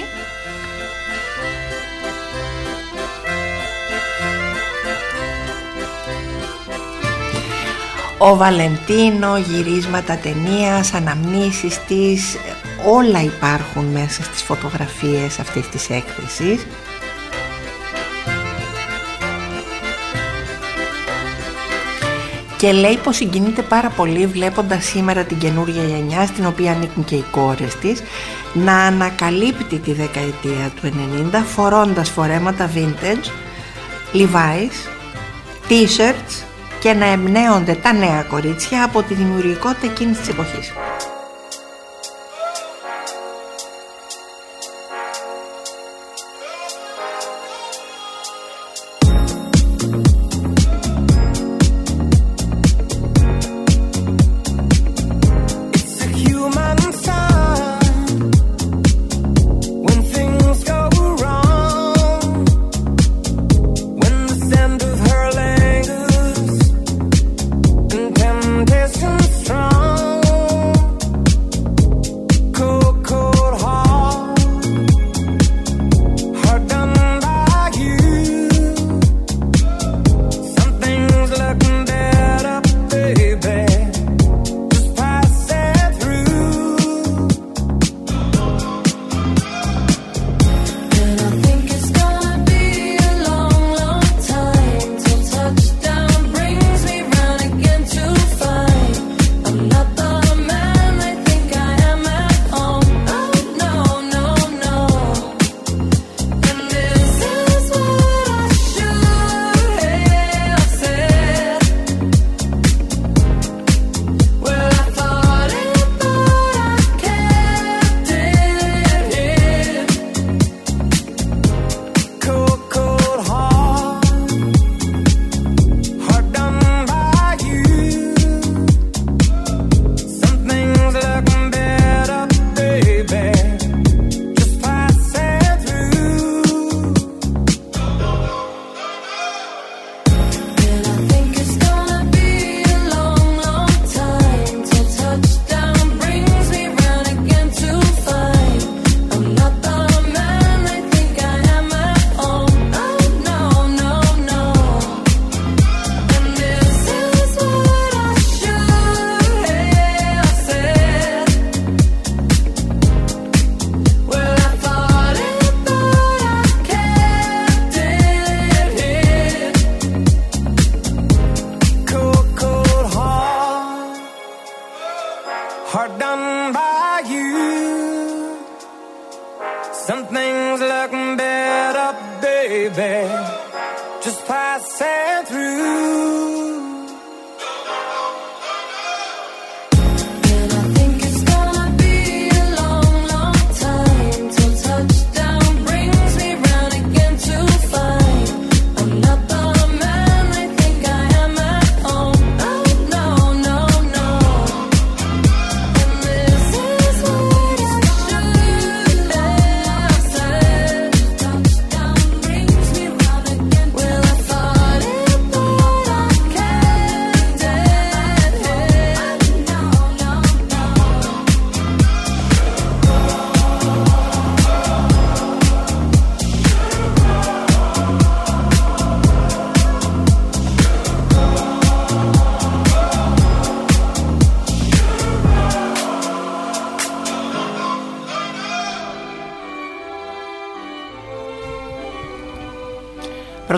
[8.17, 12.37] ο Βαλεντίνο, γυρίσματα ταινίας, αναμνήσεις της,
[12.85, 16.65] όλα υπάρχουν μέσα στις φωτογραφίες αυτής της έκθεσης.
[22.57, 27.15] Και λέει πως συγκινείται πάρα πολύ βλέποντας σήμερα την καινούργια γενιά στην οποία ανήκουν και
[27.15, 28.03] οι κόρες της
[28.53, 30.91] να ανακαλύπτει τη δεκαετία του
[31.33, 33.29] 90 φορώντας φορέματα vintage,
[34.13, 34.89] Levi's,
[35.69, 36.43] t-shirts
[36.79, 40.73] και να εμπνέονται τα νέα κορίτσια από τη δημιουργικότητα εκείνης της εποχής.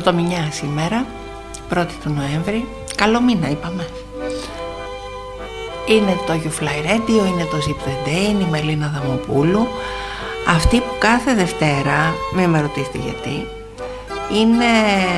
[0.09, 1.05] Πρωτομηνιά σήμερα,
[1.73, 3.87] 1η του Νοέμβρη, καλό μήνα είπαμε.
[5.87, 9.67] Είναι το You Fly Radio, είναι το Zip the Day, είναι η Μελίνα Δαμοπούλου
[10.47, 13.47] Αυτή που κάθε Δευτέρα, μην με ρωτήσετε γιατί
[14.39, 14.65] Είναι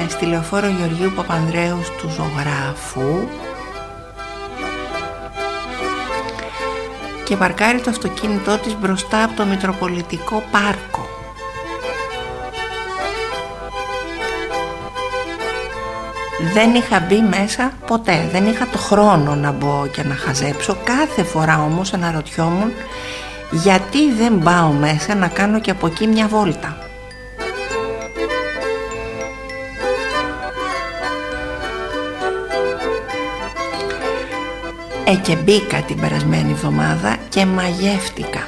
[0.10, 3.28] στη λεωφόρο Γεωργίου Παπανδρέους του Ζωγράφου
[7.24, 11.11] και παρκάρει το αυτοκίνητό της μπροστά από το Μητροπολιτικό Πάρκο.
[16.54, 20.78] Δεν είχα μπει μέσα ποτέ, δεν είχα το χρόνο να μπω και να χαζέψω.
[20.84, 22.72] Κάθε φορά όμως αναρωτιόμουν
[23.52, 26.78] γιατί δεν πάω μέσα να κάνω και από εκεί μια βόλτα.
[35.04, 38.41] Ε, και μπήκα την περασμένη εβδομάδα και μαγεύτηκα.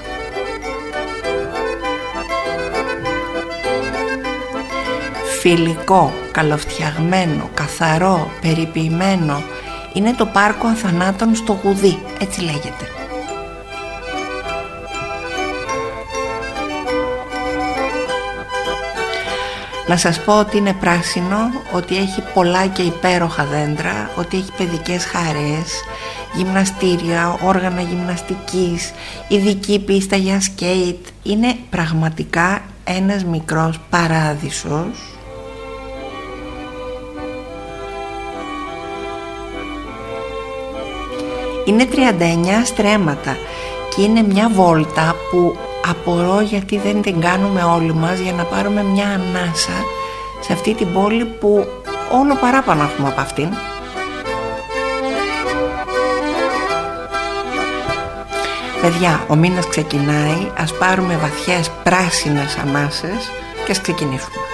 [5.45, 9.43] Φιλικό, καλοφτιαγμένο, καθαρό, περιποιημένο
[9.93, 12.87] είναι το πάρκο Αθανάτων στο Γουδί, έτσι λέγεται.
[19.87, 21.37] Να σας πω ότι είναι πράσινο,
[21.73, 25.71] ότι έχει πολλά και υπέροχα δέντρα, ότι έχει παιδικές χαρές,
[26.33, 28.91] γυμναστήρια, όργανα γυμναστικής,
[29.27, 31.05] ειδική πίστα για σκέιτ.
[31.23, 35.12] Είναι πραγματικά ένας μικρός παράδεισος
[41.65, 41.97] Είναι 39
[42.65, 43.37] στρέμματα
[43.95, 45.57] και είναι μια βόλτα που
[45.89, 49.85] απορώ γιατί δεν την κάνουμε όλοι μας για να πάρουμε μια ανάσα
[50.39, 51.67] σε αυτή την πόλη που
[52.11, 53.49] όλο παράπανο έχουμε από αυτήν.
[58.81, 63.31] Παιδιά, ο μήνας ξεκινάει, ας πάρουμε βαθιές πράσινες ανάσες
[63.65, 64.52] και ας ξεκινήσουμε.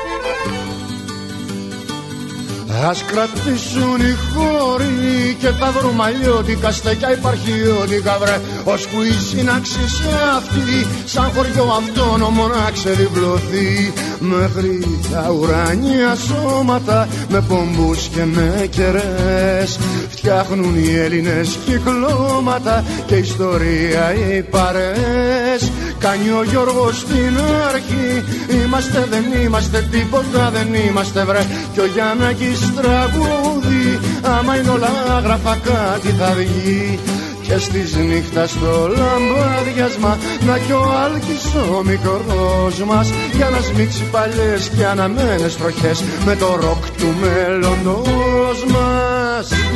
[2.87, 10.09] Ας κρατήσουν οι χώροι και τα βρούμε αλλιώτικα στεκιά υπαρχιώτικα βρε Ώσπου η σύναξη σε
[10.37, 13.93] αυτή σαν χωριό αυτόνομο να ξεδιπλωθεί.
[14.19, 24.13] Μέχρι τα ουράνια σώματα με πομπούς και με κερές Φτιάχνουν οι Έλληνες κυκλώματα και ιστορία
[24.13, 28.23] οι παρές Κάνει ο Γιώργος στην αρχή
[28.63, 31.45] Είμαστε δεν είμαστε τίποτα δεν είμαστε βρε.
[31.73, 33.99] Κι ο Γιάννακης τραγούδι.
[34.21, 36.99] Άμα είναι όλα άγραφα κάτι θα βγει.
[37.41, 40.17] Και στις νύχτας στο λαμπάδιασμα
[40.47, 41.45] Να κι ο Άλκης
[41.77, 43.09] ο μικρός μας.
[43.35, 49.68] Για να σμίξει παλιές και αναμένες βροχές Με το ροκ του μέλλοντος μας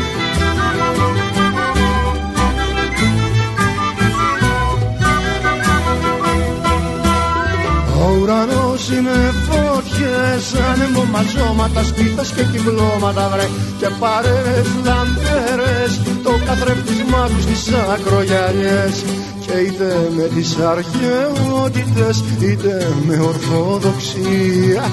[8.23, 9.17] ουρανός είναι
[9.47, 10.43] φωτιές
[11.11, 13.47] μαζώματα, σπίθες και κυκλώματα βρε.
[13.79, 15.91] Και παρέες λαμπέρες
[16.23, 19.03] Το καθρέφτισμά τους στις ακρογιαλιές.
[19.45, 24.83] Και είτε με τις αρχαιότητες είτε με ορθοδοξία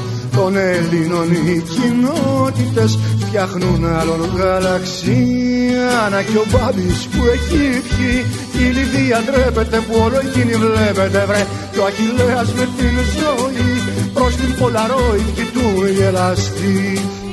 [0.40, 5.90] των Ελλήνων οι κοινότητες φτιάχνουν άλλον γαλαξία.
[6.10, 8.18] Να και ο Μπάμπης που έχει πιει
[8.62, 11.42] η Λιδία ντρέπεται που όλο εκείνη βλέπετε βρε.
[11.72, 13.70] Και ο Αχιλέας με την ζωή
[14.14, 15.66] προς την Πολαρόιδη του
[15.96, 16.82] γελαστή.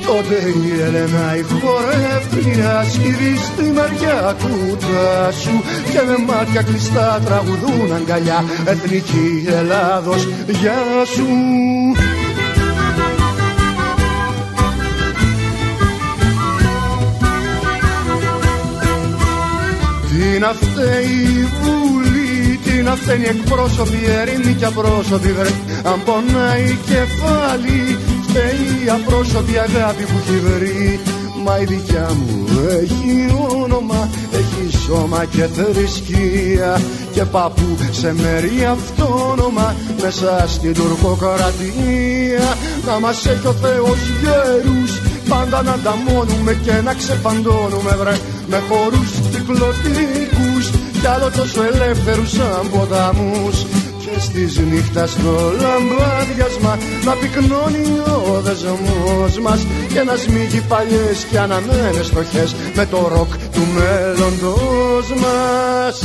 [0.06, 0.36] Τότε
[0.66, 4.54] η Έλενα η χορεύτρια σκύβει στη μεριά του
[4.84, 5.56] τάσου
[5.92, 8.44] και με μάτια κλειστά τραγουδούν αγκαλιά.
[8.72, 10.22] Εθνική Ελλάδος
[10.60, 10.80] γεια
[11.14, 11.26] σου
[20.38, 25.48] Τι να φταίει η Βουλή, τι να φταίνει εκπρόσωποι, ερήμοι και απρόσωποι βρε.
[25.82, 31.00] Αν πονάει κεφάλι, φταίει η απρόσωπη αγάπη που έχει βρει.
[31.44, 32.46] Μα η δικιά μου
[32.80, 36.80] έχει όνομα, έχει σώμα και θρησκεία.
[37.12, 42.48] Και παππού σε μέρη αυτόνομα μέσα στην τουρκοκρατία.
[42.86, 48.14] Να μας έχει ο Θεός γέρους Πάντα να ανταμώνουμε και να ξεφαντώνουμε βρε
[48.50, 50.64] Με χορούς κυκλωτικούς
[51.00, 53.66] Κι άλλο τόσο ελεύθερους σαν ποταμούς.
[54.02, 57.86] Και στις νύχτας το λαμπάδιασμα Να πυκνώνει
[58.32, 59.66] ο δεσμός μας.
[59.92, 66.02] Και να σμίγει παλιές και αναμένες στοχές Με το ροκ του μέλλοντος μας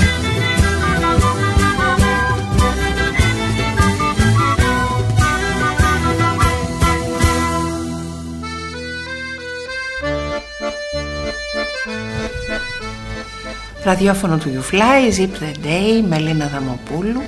[13.84, 17.22] Ραδιόφωνο του You Fly, Zip the Day, Μελίνα Δαμοπούλου.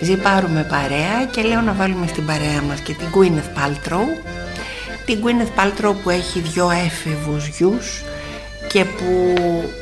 [0.00, 4.06] Ζυπάρουμε παρέα και λέω να βάλουμε στην παρέα μας και την Gwyneth Paltrow.
[5.04, 8.02] Την Gwyneth Paltrow που έχει δυο έφηβους γιους
[8.68, 9.34] και που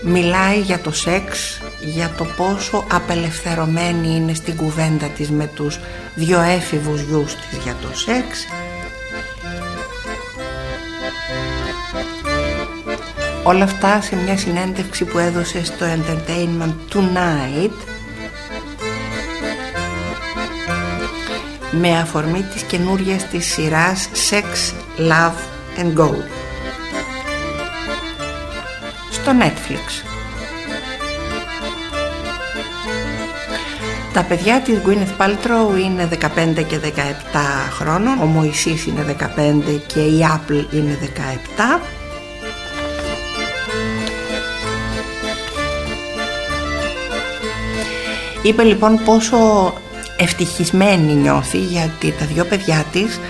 [0.03, 5.79] μιλάει για το σεξ, για το πόσο απελευθερωμένη είναι στην κουβέντα της με τους
[6.15, 8.47] δυο έφηβους γιους της για το σεξ
[13.49, 17.73] Όλα αυτά σε μια συνέντευξη που έδωσε στο Entertainment Tonight.
[21.71, 25.39] Με αφορμή της καινούριας της σειράς Sex, Love
[25.81, 26.11] and Go
[29.11, 30.05] στο Netflix.
[34.13, 36.89] Τα παιδιά της Gwyneth Paltrow είναι 15 και 17
[37.71, 41.81] χρόνων, ο Μωυσής είναι 15 και η Apple είναι 17
[48.49, 49.73] Είπε λοιπόν πόσο
[50.17, 53.21] ευτυχισμένη νιώθει γιατί τα δυο παιδιά της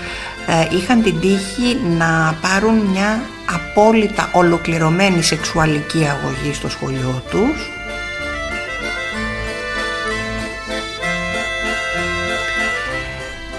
[0.47, 7.69] ε, είχαν την τύχη να πάρουν μια απόλυτα ολοκληρωμένη σεξουαλική αγωγή στο σχολείο τους.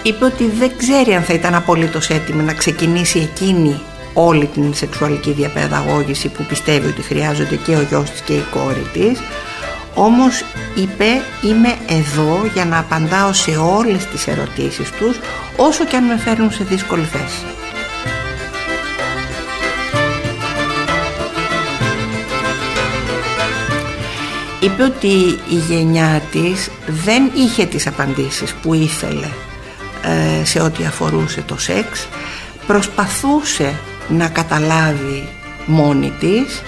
[0.03, 3.81] Είπε ότι δεν ξέρει αν θα ήταν απολύτως έτοιμη να ξεκινήσει εκείνη
[4.13, 8.87] όλη την σεξουαλική διαπαιδαγώγηση που πιστεύει ότι χρειάζονται και ο γιος της και η κόρη
[8.93, 9.19] της
[9.93, 10.43] όμως
[10.75, 15.19] είπε είμαι εδώ για να απαντάω σε όλες τις ερωτήσεις τους
[15.55, 17.45] όσο και αν με φέρνουν σε δύσκολη θέση.
[24.59, 29.27] Είπε ότι η γενιά της δεν είχε τις απαντήσεις που ήθελε
[30.03, 32.07] ε, σε ό,τι αφορούσε το σεξ
[32.67, 33.73] προσπαθούσε
[34.07, 35.27] να καταλάβει
[35.65, 36.61] μόνη της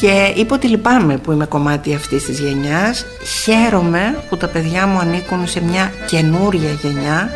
[0.00, 3.06] και είπε ότι λυπάμαι που είμαι κομμάτι αυτής της γενιάς
[3.42, 7.30] χαίρομαι που τα παιδιά μου ανήκουν σε μια καινούρια γενιά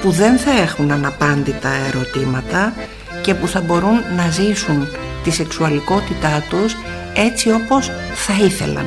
[0.00, 2.72] που δεν θα έχουν αναπάντητα ερωτήματα
[3.22, 4.88] και που θα μπορούν να ζήσουν
[5.24, 6.76] τη σεξουαλικότητά τους
[7.14, 8.86] έτσι όπως θα ήθελαν.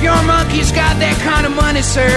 [0.00, 2.08] If your monkey's got that kind of money, sir,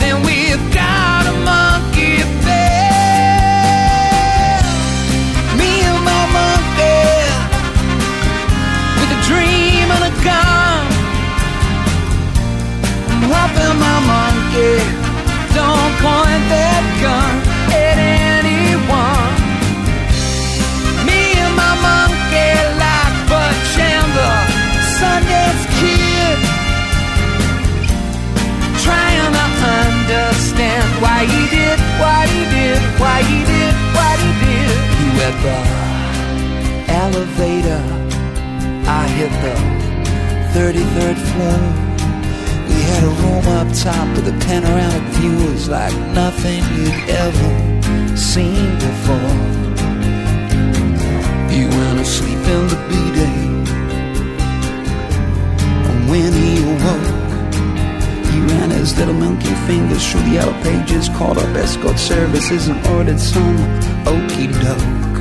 [0.00, 4.64] then we've got a monkey there.
[5.60, 7.20] Me and my monkey,
[8.96, 10.80] with a dream and a gun.
[13.12, 14.80] I'm hoping my monkey
[15.52, 16.79] don't point that
[62.50, 63.56] services and ordered some
[64.06, 65.18] okey doke.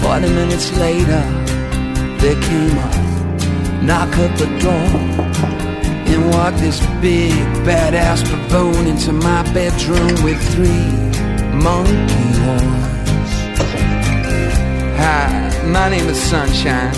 [0.00, 1.22] Forty minutes later,
[2.18, 5.00] there came a knock at the door.
[6.12, 7.32] And walked this big
[7.64, 10.92] badass baboon into my bedroom with three
[11.56, 13.32] monkey horns.
[14.98, 16.92] Hi, my name is Sunshine.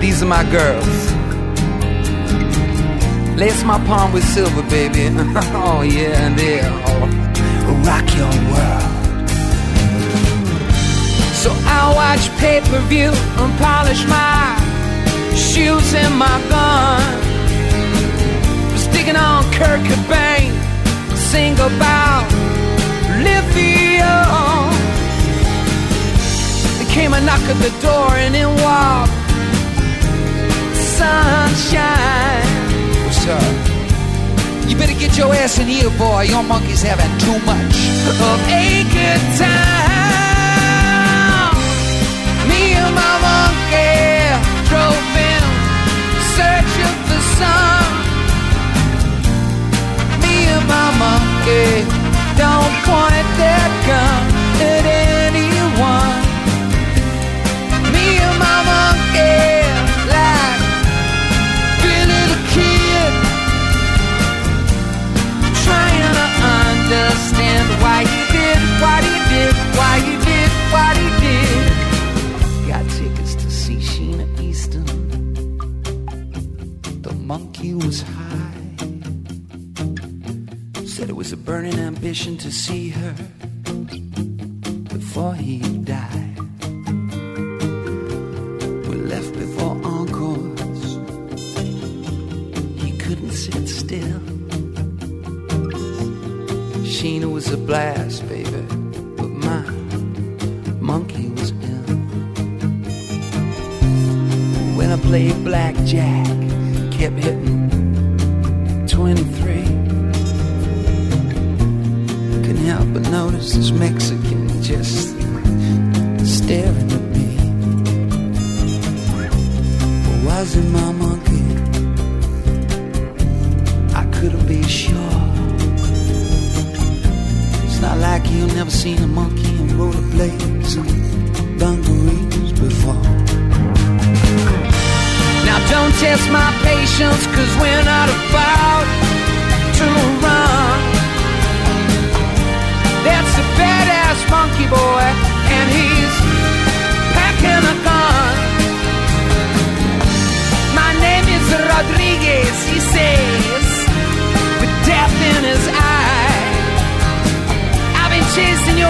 [0.00, 1.15] These are my girls.
[3.36, 5.08] Lace my palm with silver, baby.
[5.52, 7.06] oh yeah, and they'll oh,
[7.84, 8.96] rock your world.
[11.42, 14.56] So I watch pay-per-view and polish my
[15.36, 17.02] shoes and my gun.
[18.78, 20.50] Sticking on Kurt Cobain,
[21.14, 22.26] sing about
[23.20, 24.72] lithium.
[26.78, 29.12] There came a knock at the door and in walked
[30.96, 32.55] sunshine.
[33.26, 36.22] You better get your ass in here, boy.
[36.30, 39.45] Your monkey's having too much of a good time.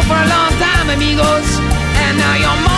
[0.07, 1.49] For a long time, amigos,
[2.05, 2.76] and now your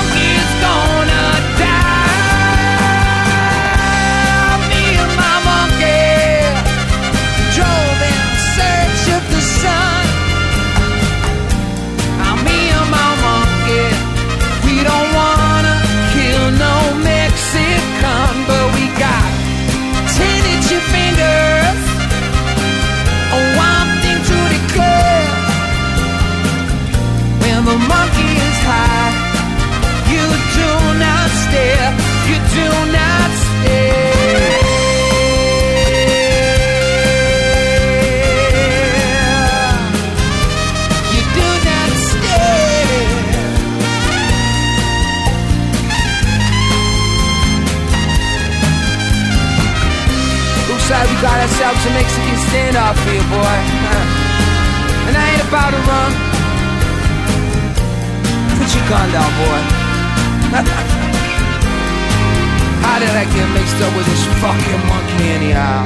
[51.22, 53.56] got ourselves a Mexican standoff here, boy.
[55.06, 56.12] And I ain't about to run.
[58.58, 59.60] Put your gun down, boy.
[62.84, 65.84] How did I get mixed up with this fucking monkey anyhow?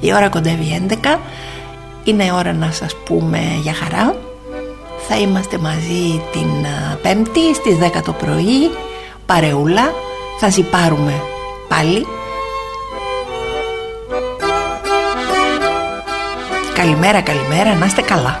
[0.00, 1.18] Η ώρα κοντεύει 11
[2.04, 4.27] Είναι ώρα να σας πούμε για χαρά
[5.08, 8.70] Θα είμαστε μαζί την α, Πέμπτη στις 10 το πρωί
[9.26, 9.92] Παρεούλα.
[10.40, 11.22] Θα ζυπάρουμε
[11.68, 12.06] πάλι.
[16.74, 18.40] Καλημέρα καλημέρα να είστε καλά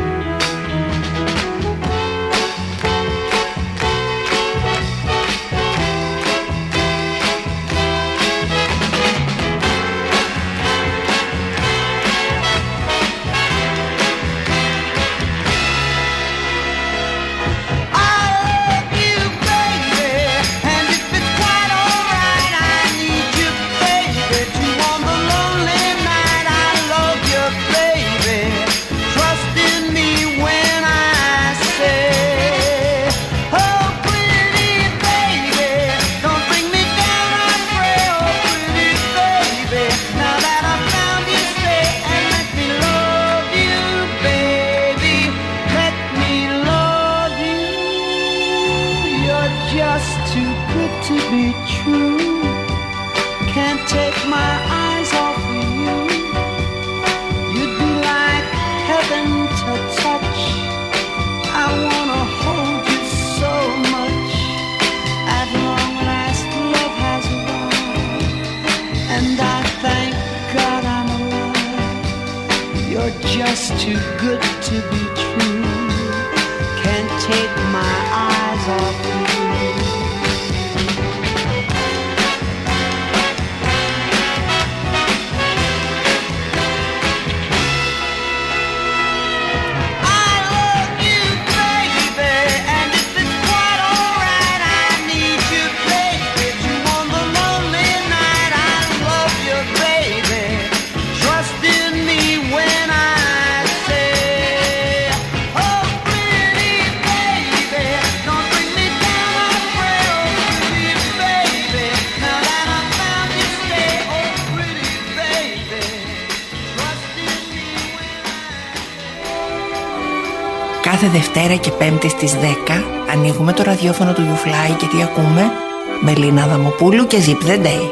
[121.81, 125.51] Πέμπτης στις 10 ανοίγουμε το ραδιόφωνο του YouFly και τι ακούμε;
[125.99, 127.83] Μελίνα Δαμοπούλου και Zip the Day.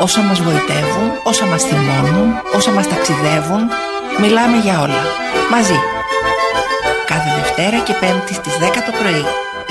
[0.00, 3.62] Όσα μας βοητεύουν, όσα μας θυμώνουν, όσα μας ταξιδεύουν,
[4.20, 5.02] μιλάμε για όλα.
[5.50, 5.78] Μαζί.
[7.06, 9.24] Κάθε Δευτέρα και Πέμπτη στις 10 το πρωί.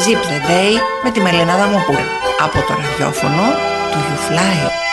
[0.04, 0.74] Zip the Day
[1.04, 2.10] με τη Μελίνα Δαμοπούλου.
[2.46, 3.43] Από το ραδιόφωνο
[3.91, 4.85] του YouFly.